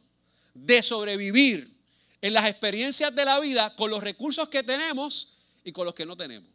de 0.53 0.81
sobrevivir 0.81 1.78
en 2.21 2.33
las 2.33 2.45
experiencias 2.45 3.13
de 3.15 3.25
la 3.25 3.39
vida 3.39 3.75
con 3.75 3.89
los 3.89 4.03
recursos 4.03 4.49
que 4.49 4.63
tenemos 4.63 5.37
y 5.63 5.71
con 5.71 5.85
los 5.85 5.93
que 5.93 6.05
no 6.05 6.17
tenemos. 6.17 6.49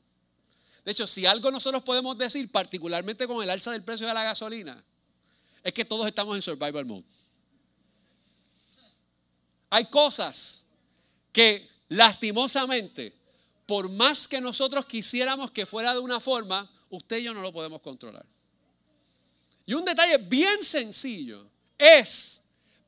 De 0.85 0.93
hecho, 0.93 1.07
si 1.07 1.25
algo 1.25 1.51
nosotros 1.51 1.83
podemos 1.83 2.17
decir, 2.19 2.51
particularmente 2.51 3.27
con 3.27 3.43
el 3.43 3.49
alza 3.49 3.73
del 3.73 3.83
precio 3.83 4.07
de 4.07 4.15
la 4.15 4.25
gasolina, 4.25 4.85
es 5.63 5.73
que 5.73 5.85
todos 5.85 6.07
estamos 6.07 6.37
en 6.37 6.43
survival 6.43 6.85
mode. 6.85 7.05
Hay 9.71 9.87
cosas 9.87 10.67
que 11.33 11.69
lastimosamente, 11.89 13.15
por 13.67 13.89
más 13.89 14.29
que 14.29 14.41
nosotros 14.41 14.85
quisiéramos 14.85 15.51
que 15.51 15.65
fuera 15.65 15.95
de 15.95 16.01
una 16.01 16.21
forma, 16.21 16.71
usted 16.91 17.19
y 17.19 17.25
yo 17.25 17.35
no 17.35 17.41
lo 17.41 17.53
podemos 17.53 17.81
controlar. 17.81 18.27
Y 19.67 19.73
un 19.73 19.85
detalle 19.85 20.19
bien 20.19 20.63
sencillo 20.63 21.49
es 21.79 22.44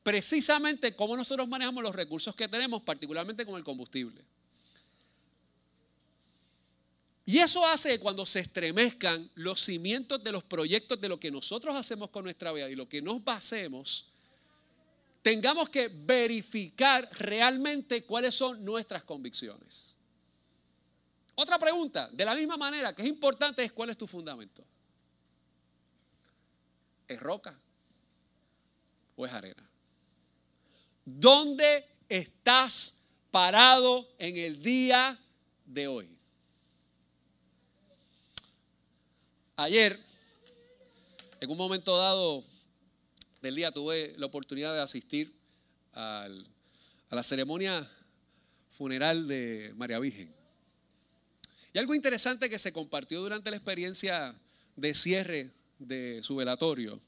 precisamente 0.07 0.95
cómo 0.95 1.17
nosotros 1.17 1.49
manejamos 1.49 1.83
los 1.83 1.93
recursos 1.93 2.33
que 2.33 2.47
tenemos, 2.47 2.81
particularmente 2.81 3.45
con 3.45 3.57
el 3.57 3.63
combustible. 3.65 4.23
Y 7.25 7.39
eso 7.39 7.67
hace 7.67 7.89
que 7.89 7.99
cuando 7.99 8.25
se 8.25 8.39
estremezcan 8.39 9.29
los 9.35 9.59
cimientos 9.59 10.23
de 10.23 10.31
los 10.31 10.45
proyectos 10.45 11.01
de 11.01 11.09
lo 11.09 11.19
que 11.19 11.29
nosotros 11.29 11.75
hacemos 11.75 12.09
con 12.09 12.23
nuestra 12.23 12.53
vida 12.53 12.69
y 12.69 12.75
lo 12.75 12.87
que 12.87 13.01
nos 13.01 13.21
basemos, 13.21 14.13
tengamos 15.21 15.67
que 15.67 15.89
verificar 15.89 17.09
realmente 17.11 18.05
cuáles 18.05 18.33
son 18.33 18.63
nuestras 18.63 19.03
convicciones. 19.03 19.97
Otra 21.35 21.59
pregunta, 21.59 22.07
de 22.13 22.23
la 22.23 22.33
misma 22.33 22.55
manera 22.55 22.95
que 22.95 23.01
es 23.01 23.09
importante, 23.09 23.61
es 23.61 23.73
cuál 23.73 23.89
es 23.89 23.97
tu 23.97 24.07
fundamento. 24.07 24.63
¿Es 27.09 27.19
roca 27.19 27.59
o 29.17 29.25
es 29.25 29.33
arena? 29.33 29.66
¿Dónde 31.09 31.85
estás 32.09 33.05
parado 33.31 34.05
en 34.19 34.35
el 34.35 34.61
día 34.61 35.17
de 35.65 35.87
hoy? 35.87 36.09
Ayer, 39.55 39.97
en 41.39 41.49
un 41.49 41.55
momento 41.55 41.97
dado, 41.97 42.43
del 43.41 43.55
día 43.55 43.71
tuve 43.71 44.15
la 44.17 44.25
oportunidad 44.25 44.73
de 44.73 44.81
asistir 44.81 45.33
a 45.93 46.27
la 47.09 47.23
ceremonia 47.23 47.89
funeral 48.77 49.29
de 49.29 49.71
María 49.77 49.99
Virgen. 49.99 50.35
Y 51.73 51.79
algo 51.79 51.95
interesante 51.95 52.49
que 52.49 52.59
se 52.59 52.73
compartió 52.73 53.21
durante 53.21 53.49
la 53.49 53.55
experiencia 53.55 54.35
de 54.75 54.93
cierre 54.93 55.51
de 55.79 56.19
su 56.21 56.35
velatorio 56.35 56.99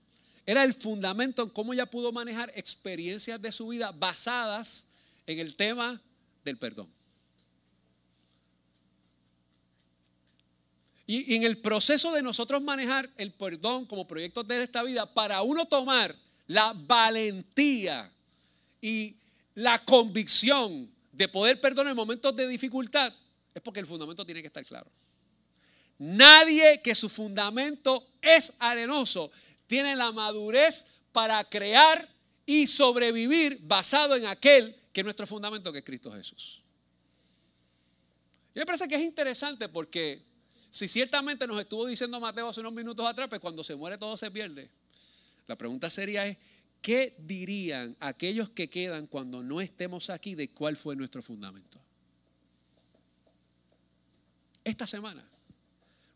era 0.49 0.63
el 0.63 0.73
fundamento 0.73 1.43
en 1.43 1.49
cómo 1.49 1.73
ella 1.73 1.85
pudo 1.85 2.11
manejar 2.11 2.51
experiencias 2.55 3.39
de 3.39 3.51
su 3.51 3.67
vida 3.67 3.91
basadas 3.91 4.89
en 5.27 5.37
el 5.37 5.55
tema 5.55 6.01
del 6.43 6.57
perdón. 6.57 6.87
Y, 11.05 11.35
en 11.35 11.43
el 11.43 11.59
proceso 11.59 12.11
de 12.13 12.23
nosotros 12.23 12.63
manejar 12.63 13.07
el 13.17 13.31
perdón 13.31 13.85
como 13.85 14.07
proyectos 14.07 14.47
de 14.47 14.63
esta 14.63 14.81
vida, 14.81 15.13
para 15.13 15.43
uno 15.43 15.67
tomar 15.67 16.15
la 16.47 16.73
valentía 16.75 18.11
y 18.81 19.17
la 19.53 19.77
convicción 19.77 20.89
de 21.11 21.27
poder 21.27 21.61
perdonar 21.61 21.91
en 21.91 21.95
momentos 21.95 22.35
de 22.35 22.47
dificultad, 22.47 23.13
es 23.53 23.61
porque 23.61 23.81
el 23.81 23.85
fundamento 23.85 24.25
tiene 24.25 24.41
que 24.41 24.47
estar 24.47 24.65
claro. 24.65 24.89
Nadie 25.99 26.81
que 26.81 26.95
su 26.95 27.07
fundamento 27.07 28.07
es 28.19 28.53
arenoso 28.57 29.29
tiene 29.69 29.95
la 29.95 30.11
madurez 30.11 30.87
para 31.11 31.47
crear 31.47 32.09
y 32.43 32.65
sobrevivir 32.65 33.59
basado 33.61 34.15
en 34.15 34.25
aquel 34.25 34.75
que 34.91 35.01
es 35.01 35.03
nuestro 35.03 35.27
fundamento, 35.27 35.71
que 35.71 35.77
es 35.77 35.85
Cristo 35.85 36.11
Jesús. 36.11 36.63
Y 38.55 38.59
me 38.59 38.65
parece 38.65 38.87
que 38.87 38.95
es 38.95 39.03
interesante 39.03 39.69
porque 39.69 40.25
si 40.71 40.87
ciertamente 40.87 41.45
nos 41.45 41.59
estuvo 41.59 41.85
diciendo 41.85 42.19
Mateo 42.19 42.49
hace 42.49 42.61
unos 42.61 42.73
minutos 42.73 43.05
atrás, 43.05 43.29
pues 43.29 43.39
cuando 43.39 43.63
se 43.63 43.75
muere 43.75 43.99
todo 43.99 44.17
se 44.17 44.31
pierde. 44.31 44.71
La 45.45 45.55
pregunta 45.55 45.87
sería 45.91 46.25
es, 46.25 46.35
¿qué 46.81 47.15
dirían 47.19 47.95
aquellos 47.99 48.49
que 48.49 48.71
quedan 48.71 49.05
cuando 49.05 49.43
no 49.43 49.61
estemos 49.61 50.09
aquí 50.09 50.33
de 50.33 50.49
cuál 50.49 50.77
fue 50.77 50.95
nuestro 50.95 51.21
fundamento? 51.21 51.79
Esta 54.63 54.87
semana, 54.87 55.23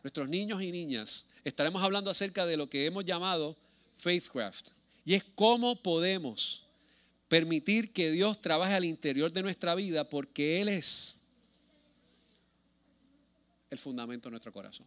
nuestros 0.01 0.27
niños 0.27 0.59
y 0.63 0.71
niñas 0.71 1.32
estaremos 1.43 1.81
hablando 1.83 2.09
acerca 2.09 2.45
de 2.45 2.57
lo 2.57 2.69
que 2.69 2.85
hemos 2.85 3.05
llamado 3.05 3.57
Faithcraft. 3.93 4.69
Y 5.05 5.13
es 5.15 5.23
cómo 5.23 5.81
podemos 5.81 6.67
permitir 7.27 7.91
que 7.93 8.11
Dios 8.11 8.41
trabaje 8.41 8.73
al 8.73 8.85
interior 8.85 9.31
de 9.31 9.41
nuestra 9.41 9.75
vida 9.75 10.09
porque 10.09 10.61
Él 10.61 10.69
es 10.69 11.23
el 13.69 13.77
fundamento 13.77 14.29
de 14.29 14.31
nuestro 14.31 14.53
corazón. 14.53 14.85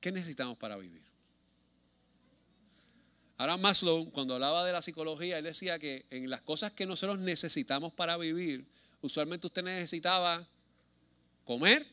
¿Qué 0.00 0.12
necesitamos 0.12 0.56
para 0.56 0.76
vivir? 0.76 1.02
Ahora 3.36 3.56
Maslow, 3.56 4.10
cuando 4.10 4.34
hablaba 4.34 4.64
de 4.64 4.72
la 4.72 4.82
psicología, 4.82 5.38
él 5.38 5.44
decía 5.44 5.78
que 5.78 6.06
en 6.10 6.28
las 6.28 6.42
cosas 6.42 6.72
que 6.72 6.86
nosotros 6.86 7.18
necesitamos 7.18 7.92
para 7.92 8.16
vivir, 8.16 8.66
usualmente 9.00 9.46
usted 9.46 9.62
necesitaba 9.62 10.46
comer, 11.48 11.86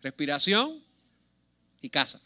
respiración 0.00 0.80
y 1.80 1.90
casa. 1.90 2.22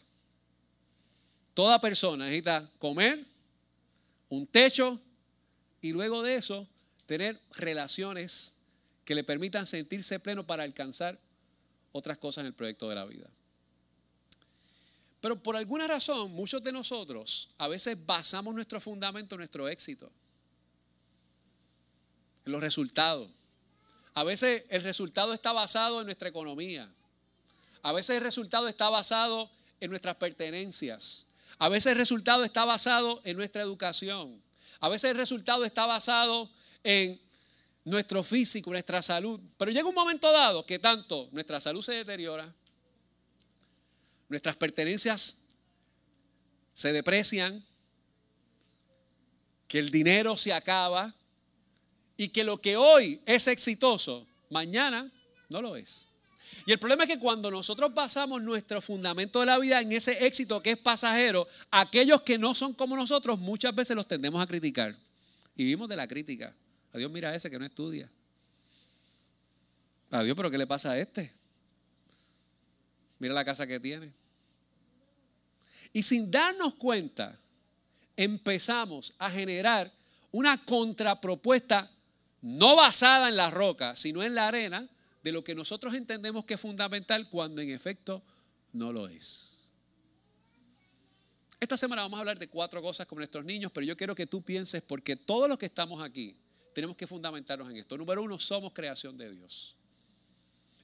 Toda 1.55 1.81
persona 1.81 2.25
necesita 2.25 2.69
comer, 2.77 3.25
un 4.29 4.45
techo 4.45 5.01
y 5.81 5.93
luego 5.93 6.21
de 6.21 6.35
eso 6.35 6.67
tener 7.07 7.41
relaciones 7.55 8.59
que 9.03 9.15
le 9.15 9.23
permitan 9.23 9.65
sentirse 9.65 10.19
pleno 10.19 10.45
para 10.45 10.61
alcanzar 10.61 11.17
otras 11.91 12.19
cosas 12.19 12.43
en 12.43 12.47
el 12.49 12.53
proyecto 12.53 12.87
de 12.87 12.93
la 12.93 13.05
vida. 13.05 13.27
Pero 15.21 15.41
por 15.41 15.55
alguna 15.55 15.87
razón, 15.87 16.29
muchos 16.33 16.61
de 16.61 16.71
nosotros 16.71 17.49
a 17.57 17.67
veces 17.67 17.97
basamos 18.05 18.53
nuestro 18.53 18.79
fundamento 18.79 19.33
en 19.33 19.39
nuestro 19.39 19.67
éxito, 19.67 20.11
en 22.45 22.51
los 22.51 22.61
resultados. 22.61 23.36
A 24.17 24.23
veces 24.23 24.63
el 24.69 24.81
resultado 24.81 25.31
está 25.31 25.53
basado 25.53 25.99
en 25.99 26.07
nuestra 26.07 26.27
economía. 26.27 26.89
A 27.83 27.91
veces 27.91 28.17
el 28.17 28.23
resultado 28.23 28.67
está 28.67 28.89
basado 28.89 29.47
en 29.79 29.91
nuestras 29.91 30.15
pertenencias. 30.15 31.27
A 31.59 31.69
veces 31.69 31.91
el 31.91 31.99
resultado 31.99 32.43
está 32.43 32.65
basado 32.65 33.21
en 33.25 33.37
nuestra 33.37 33.61
educación. 33.61 34.41
A 34.79 34.89
veces 34.89 35.11
el 35.11 35.17
resultado 35.17 35.65
está 35.65 35.85
basado 35.85 36.49
en 36.83 37.21
nuestro 37.85 38.23
físico, 38.23 38.71
nuestra 38.71 39.03
salud. 39.03 39.39
Pero 39.55 39.69
llega 39.69 39.87
un 39.87 39.93
momento 39.93 40.31
dado 40.31 40.65
que 40.65 40.79
tanto 40.79 41.29
nuestra 41.31 41.61
salud 41.61 41.83
se 41.83 41.93
deteriora, 41.93 42.51
nuestras 44.29 44.55
pertenencias 44.55 45.49
se 46.73 46.91
deprecian, 46.91 47.63
que 49.67 49.77
el 49.77 49.91
dinero 49.91 50.35
se 50.35 50.53
acaba 50.53 51.13
y 52.17 52.29
que 52.29 52.43
lo 52.43 52.59
que 52.59 52.75
hoy 52.75 53.21
es 53.25 53.47
exitoso, 53.47 54.27
mañana 54.49 55.09
no 55.49 55.61
lo 55.61 55.75
es. 55.75 56.07
Y 56.65 56.71
el 56.73 56.79
problema 56.79 57.03
es 57.03 57.09
que 57.09 57.19
cuando 57.19 57.49
nosotros 57.49 57.93
basamos 57.93 58.41
nuestro 58.41 58.81
fundamento 58.81 59.39
de 59.39 59.45
la 59.45 59.57
vida 59.57 59.79
en 59.79 59.91
ese 59.93 60.25
éxito 60.25 60.61
que 60.61 60.71
es 60.71 60.77
pasajero, 60.77 61.47
aquellos 61.71 62.21
que 62.23 62.37
no 62.37 62.53
son 62.53 62.73
como 62.73 62.97
nosotros 62.97 63.39
muchas 63.39 63.73
veces 63.73 63.95
los 63.95 64.07
tendemos 64.07 64.41
a 64.41 64.45
criticar. 64.45 64.93
Y 65.55 65.63
vivimos 65.63 65.87
de 65.87 65.95
la 65.95 66.07
crítica. 66.07 66.53
Adiós, 66.91 67.09
mira 67.09 67.29
a 67.29 67.35
ese 67.35 67.49
que 67.49 67.57
no 67.57 67.65
estudia. 67.65 68.09
Adiós, 70.11 70.35
pero 70.35 70.51
¿qué 70.51 70.57
le 70.57 70.67
pasa 70.67 70.91
a 70.91 70.99
este? 70.99 71.31
Mira 73.19 73.33
la 73.33 73.45
casa 73.45 73.65
que 73.65 73.79
tiene. 73.79 74.11
Y 75.93 76.03
sin 76.03 76.29
darnos 76.29 76.75
cuenta, 76.75 77.39
empezamos 78.15 79.13
a 79.17 79.29
generar 79.29 79.91
una 80.31 80.63
contrapropuesta 80.65 81.89
no 82.41 82.75
basada 82.75 83.29
en 83.29 83.35
la 83.35 83.49
roca, 83.49 83.95
sino 83.95 84.23
en 84.23 84.35
la 84.35 84.47
arena, 84.47 84.87
de 85.23 85.31
lo 85.31 85.43
que 85.43 85.55
nosotros 85.55 85.93
entendemos 85.93 86.45
que 86.45 86.53
es 86.53 86.59
fundamental 86.59 87.29
cuando 87.29 87.61
en 87.61 87.71
efecto 87.71 88.23
no 88.73 88.93
lo 88.93 89.07
es. 89.07 89.57
Esta 91.59 91.75
semana 91.75 92.03
vamos 92.03 92.17
a 92.17 92.21
hablar 92.21 92.37
de 92.37 92.47
cuatro 92.47 92.81
cosas 92.81 93.07
con 93.07 93.17
nuestros 93.17 93.43
niños, 93.43 93.71
pero 93.73 93.85
yo 93.85 93.97
quiero 93.97 94.13
que 94.13 94.27
tú 94.27 94.41
pienses, 94.41 94.83
porque 94.83 95.15
todos 95.15 95.49
los 95.49 95.57
que 95.57 95.65
estamos 95.65 96.01
aquí 96.01 96.35
tenemos 96.73 96.95
que 96.95 97.07
fundamentarnos 97.07 97.69
en 97.69 97.77
esto. 97.77 97.97
Número 97.97 98.21
uno, 98.21 98.37
somos 98.37 98.71
creación 98.73 99.17
de 99.17 99.31
Dios. 99.31 99.75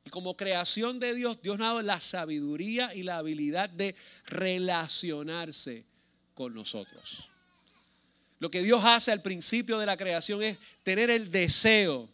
Y 0.03 0.09
como 0.09 0.35
creación 0.35 0.99
de 0.99 1.13
Dios, 1.13 1.41
Dios 1.41 1.57
nos 1.59 1.65
ha 1.65 1.69
dado 1.69 1.81
la 1.83 2.01
sabiduría 2.01 2.93
y 2.93 3.03
la 3.03 3.17
habilidad 3.17 3.69
de 3.69 3.95
relacionarse 4.25 5.85
con 6.33 6.53
nosotros. 6.53 7.29
Lo 8.43 8.51
que 8.51 8.61
Dios 8.61 8.83
hace 8.83 9.13
al 9.13 9.21
principio 9.21 9.79
de 9.79 9.85
la 9.85 9.95
creación 9.95 10.43
es 10.43 10.57
tener 10.83 11.09
el 11.09 11.31
deseo 11.31 12.09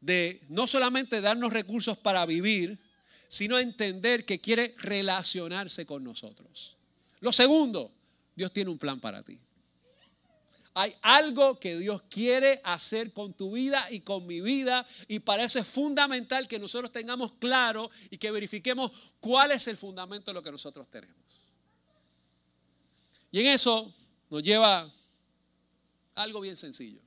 de 0.00 0.40
no 0.48 0.68
solamente 0.68 1.20
darnos 1.20 1.52
recursos 1.52 1.98
para 1.98 2.24
vivir, 2.26 2.78
sino 3.26 3.58
entender 3.58 4.24
que 4.24 4.40
quiere 4.40 4.76
relacionarse 4.78 5.84
con 5.84 6.04
nosotros. 6.04 6.76
Lo 7.18 7.32
segundo, 7.32 7.90
Dios 8.36 8.52
tiene 8.52 8.70
un 8.70 8.78
plan 8.78 9.00
para 9.00 9.24
ti. 9.24 9.36
Hay 10.74 10.94
algo 11.02 11.58
que 11.58 11.76
Dios 11.76 12.02
quiere 12.08 12.60
hacer 12.62 13.12
con 13.12 13.32
tu 13.32 13.50
vida 13.50 13.90
y 13.90 13.98
con 13.98 14.28
mi 14.28 14.40
vida 14.40 14.86
y 15.08 15.18
para 15.18 15.42
eso 15.42 15.58
es 15.58 15.66
fundamental 15.66 16.46
que 16.46 16.60
nosotros 16.60 16.92
tengamos 16.92 17.32
claro 17.40 17.90
y 18.10 18.18
que 18.18 18.30
verifiquemos 18.30 18.92
cuál 19.18 19.50
es 19.50 19.66
el 19.66 19.76
fundamento 19.76 20.30
de 20.30 20.34
lo 20.34 20.42
que 20.44 20.52
nosotros 20.52 20.86
tenemos. 20.88 21.18
Y 23.32 23.40
en 23.40 23.46
eso 23.46 23.92
nos 24.30 24.40
lleva 24.40 24.88
algo 26.14 26.40
bien 26.40 26.56
sencillo. 26.56 27.00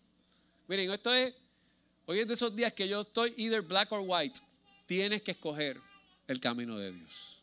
Miren, 0.68 0.92
esto 0.92 1.14
es, 1.14 1.34
hoy 2.06 2.20
es 2.20 2.28
de 2.28 2.34
esos 2.34 2.56
días 2.56 2.74
que 2.74 2.88
yo 2.88 3.02
estoy 3.02 3.34
either 3.38 3.62
black 3.62 3.92
or 3.92 4.04
white. 4.06 4.40
Tienes 4.86 5.22
que 5.22 5.32
escoger 5.32 5.78
el 6.28 6.40
camino 6.40 6.78
de 6.78 6.92
Dios. 6.92 7.40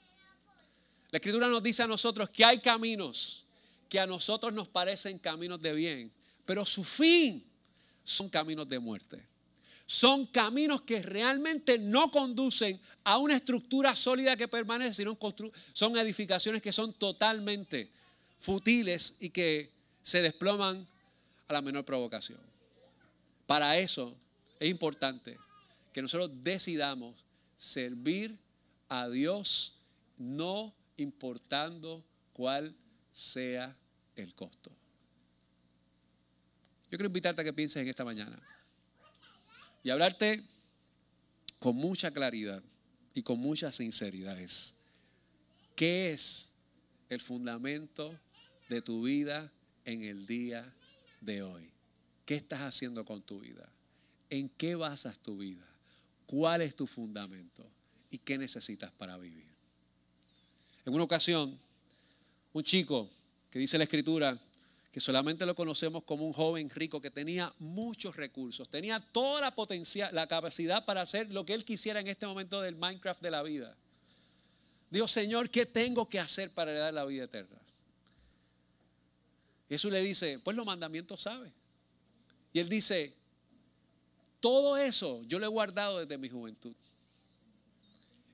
La 1.10 1.18
escritura 1.18 1.48
nos 1.48 1.62
dice 1.62 1.82
a 1.82 1.86
nosotros 1.86 2.28
que 2.30 2.44
hay 2.44 2.58
caminos 2.58 3.44
que 3.88 4.00
a 4.00 4.06
nosotros 4.06 4.52
nos 4.52 4.66
parecen 4.66 5.18
caminos 5.18 5.62
de 5.62 5.72
bien, 5.72 6.12
pero 6.44 6.64
su 6.64 6.82
fin 6.82 7.44
son 8.02 8.28
caminos 8.28 8.68
de 8.68 8.78
muerte. 8.80 9.24
Son 9.86 10.26
caminos 10.26 10.82
que 10.82 11.02
realmente 11.02 11.78
no 11.78 12.10
conducen 12.10 12.80
a 13.04 13.18
una 13.18 13.36
estructura 13.36 13.94
sólida 13.94 14.36
que 14.36 14.48
permanece, 14.48 14.94
sino 14.94 15.16
son 15.72 15.96
edificaciones 15.96 16.62
que 16.62 16.72
son 16.72 16.92
totalmente 16.94 17.90
futiles 18.38 19.18
y 19.20 19.30
que 19.30 19.70
se 20.02 20.22
desploman 20.22 20.86
a 21.48 21.52
la 21.52 21.62
menor 21.62 21.84
provocación. 21.84 22.40
Para 23.46 23.78
eso 23.78 24.16
es 24.58 24.70
importante 24.70 25.36
que 25.92 26.02
nosotros 26.02 26.30
decidamos 26.42 27.24
servir 27.56 28.38
a 28.88 29.08
Dios 29.08 29.80
no 30.18 30.74
importando 30.96 32.04
cuál 32.32 32.74
sea 33.12 33.76
el 34.16 34.34
costo. 34.34 34.70
Yo 36.90 36.98
quiero 36.98 37.06
invitarte 37.06 37.40
a 37.40 37.44
que 37.44 37.52
pienses 37.52 37.82
en 37.82 37.88
esta 37.88 38.04
mañana 38.04 38.38
y 39.82 39.90
hablarte 39.90 40.44
con 41.58 41.76
mucha 41.76 42.10
claridad 42.10 42.62
y 43.14 43.22
con 43.22 43.38
mucha 43.38 43.72
sinceridad. 43.72 44.38
¿Qué 45.76 46.12
es 46.12 46.54
el 47.08 47.20
fundamento 47.20 48.18
de 48.68 48.82
tu 48.82 49.02
vida 49.02 49.52
en 49.84 50.02
el 50.02 50.26
día 50.26 50.72
de 51.24 51.42
hoy? 51.42 51.70
¿Qué 52.26 52.36
estás 52.36 52.60
haciendo 52.60 53.04
con 53.04 53.22
tu 53.22 53.40
vida? 53.40 53.68
¿En 54.30 54.48
qué 54.48 54.74
basas 54.74 55.18
tu 55.18 55.38
vida? 55.38 55.64
¿Cuál 56.26 56.62
es 56.62 56.74
tu 56.74 56.86
fundamento? 56.86 57.66
¿Y 58.10 58.18
qué 58.18 58.38
necesitas 58.38 58.90
para 58.92 59.16
vivir? 59.16 59.46
En 60.86 60.92
una 60.92 61.04
ocasión, 61.04 61.58
un 62.52 62.62
chico 62.62 63.10
que 63.50 63.58
dice 63.58 63.78
la 63.78 63.84
escritura 63.84 64.38
que 64.92 65.00
solamente 65.00 65.44
lo 65.44 65.56
conocemos 65.56 66.04
como 66.04 66.24
un 66.24 66.32
joven 66.32 66.70
rico 66.70 67.00
que 67.00 67.10
tenía 67.10 67.52
muchos 67.58 68.14
recursos, 68.14 68.68
tenía 68.68 69.00
toda 69.00 69.40
la 69.40 69.52
potencial, 69.52 70.14
la 70.14 70.28
capacidad 70.28 70.84
para 70.84 71.00
hacer 71.00 71.30
lo 71.32 71.44
que 71.44 71.52
él 71.52 71.64
quisiera 71.64 71.98
en 71.98 72.06
este 72.06 72.26
momento 72.26 72.60
del 72.60 72.76
Minecraft 72.76 73.20
de 73.20 73.30
la 73.32 73.42
vida. 73.42 73.76
Dios, 74.90 75.10
Señor, 75.10 75.50
¿qué 75.50 75.66
tengo 75.66 76.08
que 76.08 76.20
hacer 76.20 76.52
para 76.52 76.70
heredar 76.70 76.94
la 76.94 77.04
vida 77.04 77.24
eterna? 77.24 77.58
Jesús 79.74 79.90
le 79.90 80.00
dice, 80.02 80.38
pues 80.38 80.56
los 80.56 80.64
mandamientos 80.64 81.22
sabe. 81.22 81.52
Y 82.52 82.60
él 82.60 82.68
dice, 82.68 83.12
todo 84.38 84.76
eso 84.76 85.24
yo 85.26 85.40
lo 85.40 85.46
he 85.46 85.48
guardado 85.48 85.98
desde 85.98 86.16
mi 86.16 86.28
juventud. 86.28 86.76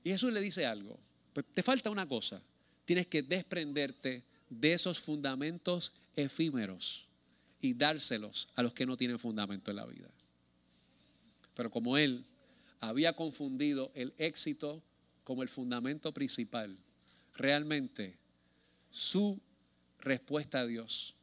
Y 0.03 0.11
Jesús 0.11 0.31
le 0.31 0.39
dice 0.39 0.67
algo, 0.67 0.99
pues 1.33 1.47
te 1.51 1.63
falta 1.63 1.89
una 1.89 2.07
cosa, 2.07 2.43
tienes 2.85 3.07
que 3.07 3.23
desprenderte 3.23 4.23
de 4.49 4.73
esos 4.73 4.99
fundamentos 4.99 6.03
efímeros 6.15 7.07
y 7.59 7.73
dárselos 7.73 8.49
a 8.55 8.61
los 8.61 8.73
que 8.73 8.85
no 8.85 8.95
tienen 8.95 9.17
fundamento 9.17 9.71
en 9.71 9.77
la 9.77 9.85
vida. 9.87 10.11
Pero 11.55 11.71
como 11.71 11.97
él 11.97 12.23
había 12.79 13.15
confundido 13.15 13.91
el 13.95 14.13
éxito 14.19 14.83
como 15.23 15.41
el 15.41 15.49
fundamento 15.49 16.13
principal, 16.13 16.77
realmente 17.35 18.19
su 18.91 19.41
respuesta 19.97 20.59
a 20.59 20.67
Dios 20.67 21.15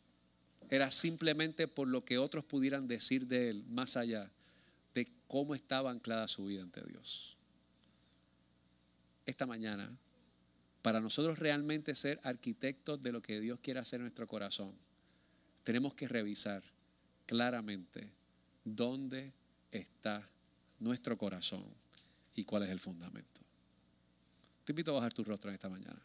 era 0.71 0.91
simplemente 0.91 1.69
por 1.69 1.89
lo 1.89 2.05
que 2.05 2.19
otros 2.19 2.45
pudieran 2.45 2.89
decir 2.89 3.27
de 3.27 3.51
él, 3.51 3.65
más 3.69 3.97
allá 3.97 4.31
de 4.95 5.09
cómo 5.27 5.55
estaba 5.55 5.91
anclada 5.91 6.29
su 6.29 6.47
vida 6.47 6.63
ante 6.63 6.83
Dios. 6.83 7.37
Esta 9.27 9.47
mañana 9.47 9.97
para 10.83 11.01
nosotros 11.01 11.39
realmente 11.39 11.95
ser 11.95 12.21
arquitectos 12.23 13.03
de 13.03 13.13
lo 13.13 13.21
que 13.21 13.41
Dios 13.41 13.59
quiere 13.61 13.81
hacer 13.81 13.99
en 13.99 14.05
nuestro 14.05 14.27
corazón, 14.27 14.73
tenemos 15.65 15.95
que 15.95 16.09
revisar 16.09 16.63
claramente 17.27 18.11
dónde 18.65 19.33
está 19.71 20.27
nuestro 20.79 21.19
corazón 21.19 21.65
y 22.35 22.45
cuál 22.45 22.63
es 22.63 22.71
el 22.71 22.79
fundamento. 22.79 23.43
Te 24.65 24.73
invito 24.73 24.93
a 24.93 24.95
bajar 24.95 25.13
tu 25.13 25.25
rostro 25.25 25.51
en 25.51 25.55
esta 25.55 25.69
mañana. 25.69 26.01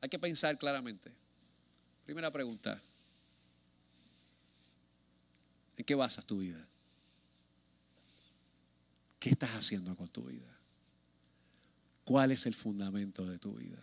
Hay 0.00 0.08
que 0.08 0.18
pensar 0.18 0.56
claramente. 0.58 1.12
Primera 2.06 2.30
pregunta. 2.30 2.80
¿En 5.76 5.84
qué 5.84 5.94
basas 5.96 6.24
tu 6.24 6.38
vida? 6.38 6.64
¿Qué 9.18 9.30
estás 9.30 9.50
haciendo 9.50 9.96
con 9.96 10.08
tu 10.08 10.22
vida? 10.22 10.56
¿Cuál 12.04 12.30
es 12.30 12.46
el 12.46 12.54
fundamento 12.54 13.26
de 13.26 13.38
tu 13.40 13.54
vida? 13.54 13.82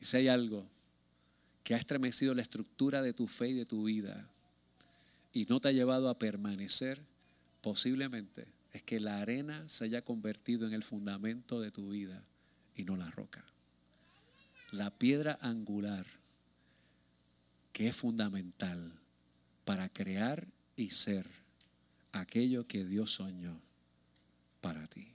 Y 0.00 0.04
si 0.04 0.16
hay 0.16 0.26
algo 0.26 0.66
que 1.62 1.76
ha 1.76 1.78
estremecido 1.78 2.34
la 2.34 2.42
estructura 2.42 3.02
de 3.02 3.12
tu 3.12 3.28
fe 3.28 3.50
y 3.50 3.54
de 3.54 3.66
tu 3.66 3.84
vida 3.84 4.28
y 5.32 5.44
no 5.44 5.60
te 5.60 5.68
ha 5.68 5.72
llevado 5.72 6.08
a 6.08 6.18
permanecer, 6.18 6.98
posiblemente 7.60 8.57
es 8.72 8.82
que 8.82 9.00
la 9.00 9.20
arena 9.20 9.68
se 9.68 9.84
haya 9.84 10.02
convertido 10.02 10.66
en 10.66 10.74
el 10.74 10.82
fundamento 10.82 11.60
de 11.60 11.70
tu 11.70 11.90
vida 11.90 12.24
y 12.74 12.84
no 12.84 12.96
la 12.96 13.10
roca. 13.10 13.44
La 14.72 14.90
piedra 14.90 15.38
angular 15.40 16.06
que 17.72 17.88
es 17.88 17.96
fundamental 17.96 18.92
para 19.64 19.88
crear 19.88 20.46
y 20.76 20.90
ser 20.90 21.26
aquello 22.12 22.66
que 22.66 22.84
Dios 22.84 23.12
soñó 23.12 23.60
para 24.60 24.86
ti. 24.86 25.08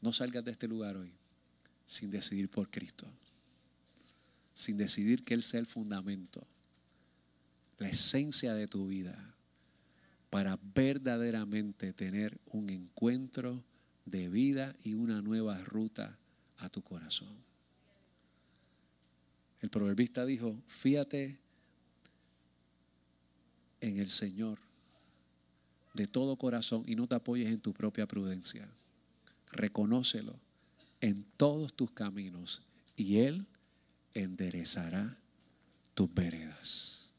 No 0.00 0.12
salgas 0.12 0.44
de 0.44 0.52
este 0.52 0.68
lugar 0.68 0.96
hoy 0.96 1.12
sin 1.84 2.10
decidir 2.10 2.50
por 2.50 2.70
Cristo. 2.70 3.06
sin 4.56 4.76
decidir 4.76 5.24
que 5.24 5.34
Él 5.34 5.42
sea 5.42 5.58
el 5.58 5.66
fundamento, 5.66 6.46
la 7.78 7.88
esencia 7.88 8.54
de 8.54 8.68
tu 8.68 8.86
vida, 8.86 9.33
para 10.34 10.58
verdaderamente 10.74 11.92
tener 11.92 12.40
un 12.46 12.68
encuentro 12.68 13.62
de 14.04 14.28
vida 14.28 14.74
y 14.82 14.94
una 14.94 15.22
nueva 15.22 15.62
ruta 15.62 16.18
a 16.56 16.68
tu 16.68 16.82
corazón. 16.82 17.28
El 19.60 19.70
proverbista 19.70 20.26
dijo, 20.26 20.60
fíate 20.66 21.38
en 23.80 24.00
el 24.00 24.10
Señor 24.10 24.58
de 25.94 26.08
todo 26.08 26.34
corazón 26.34 26.82
y 26.84 26.96
no 26.96 27.06
te 27.06 27.14
apoyes 27.14 27.46
en 27.46 27.60
tu 27.60 27.72
propia 27.72 28.08
prudencia. 28.08 28.68
Reconócelo 29.52 30.34
en 31.00 31.24
todos 31.36 31.74
tus 31.74 31.92
caminos 31.92 32.62
y 32.96 33.18
Él 33.18 33.46
enderezará 34.14 35.16
tus 35.94 36.12
veredas. 36.12 37.14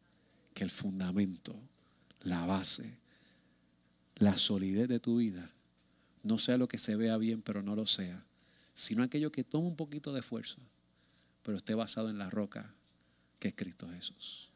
Que 0.53 0.65
el 0.65 0.69
fundamento, 0.69 1.55
la 2.21 2.45
base, 2.45 3.04
la 4.15 4.37
solidez 4.37 4.87
de 4.87 4.99
tu 4.99 5.17
vida 5.17 5.51
no 6.23 6.39
sea 6.39 6.57
lo 6.57 6.67
que 6.67 6.79
se 6.79 6.95
vea 6.95 7.17
bien, 7.17 7.41
pero 7.41 7.61
no 7.61 7.75
lo 7.75 7.85
sea, 7.85 8.23
sino 8.73 9.03
aquello 9.03 9.31
que 9.31 9.43
toma 9.43 9.67
un 9.67 9.75
poquito 9.75 10.11
de 10.11 10.21
esfuerzo, 10.21 10.57
pero 11.43 11.57
esté 11.57 11.75
basado 11.75 12.09
en 12.09 12.17
la 12.17 12.29
roca 12.29 12.73
que 13.39 13.49
es 13.49 13.55
Cristo 13.55 13.87
Jesús. 13.89 14.49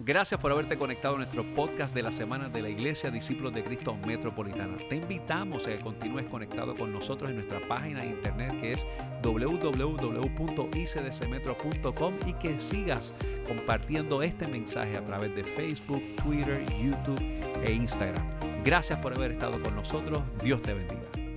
Gracias 0.00 0.40
por 0.40 0.52
haberte 0.52 0.78
conectado 0.78 1.16
a 1.16 1.18
nuestro 1.18 1.44
podcast 1.56 1.92
de 1.92 2.04
la 2.04 2.12
semana 2.12 2.48
de 2.48 2.62
la 2.62 2.68
Iglesia 2.68 3.10
Discípulos 3.10 3.52
de 3.52 3.64
Cristo 3.64 3.96
Metropolitana. 3.96 4.76
Te 4.88 4.94
invitamos 4.94 5.66
a 5.66 5.74
que 5.74 5.82
continúes 5.82 6.28
conectado 6.28 6.76
con 6.76 6.92
nosotros 6.92 7.30
en 7.30 7.36
nuestra 7.36 7.60
página 7.66 8.02
de 8.02 8.10
internet 8.10 8.60
que 8.60 8.70
es 8.72 8.86
www.icdcmetro.com 9.22 12.14
y 12.26 12.34
que 12.34 12.60
sigas 12.60 13.12
compartiendo 13.48 14.22
este 14.22 14.46
mensaje 14.46 14.96
a 14.96 15.04
través 15.04 15.34
de 15.34 15.42
Facebook, 15.42 16.00
Twitter, 16.22 16.64
YouTube 16.80 17.20
e 17.64 17.72
Instagram. 17.72 18.47
Gracias 18.68 18.98
por 18.98 19.16
haber 19.16 19.32
estado 19.32 19.58
con 19.62 19.74
nosotros. 19.74 20.22
Dios 20.42 20.60
te 20.60 20.74
bendiga. 20.74 21.27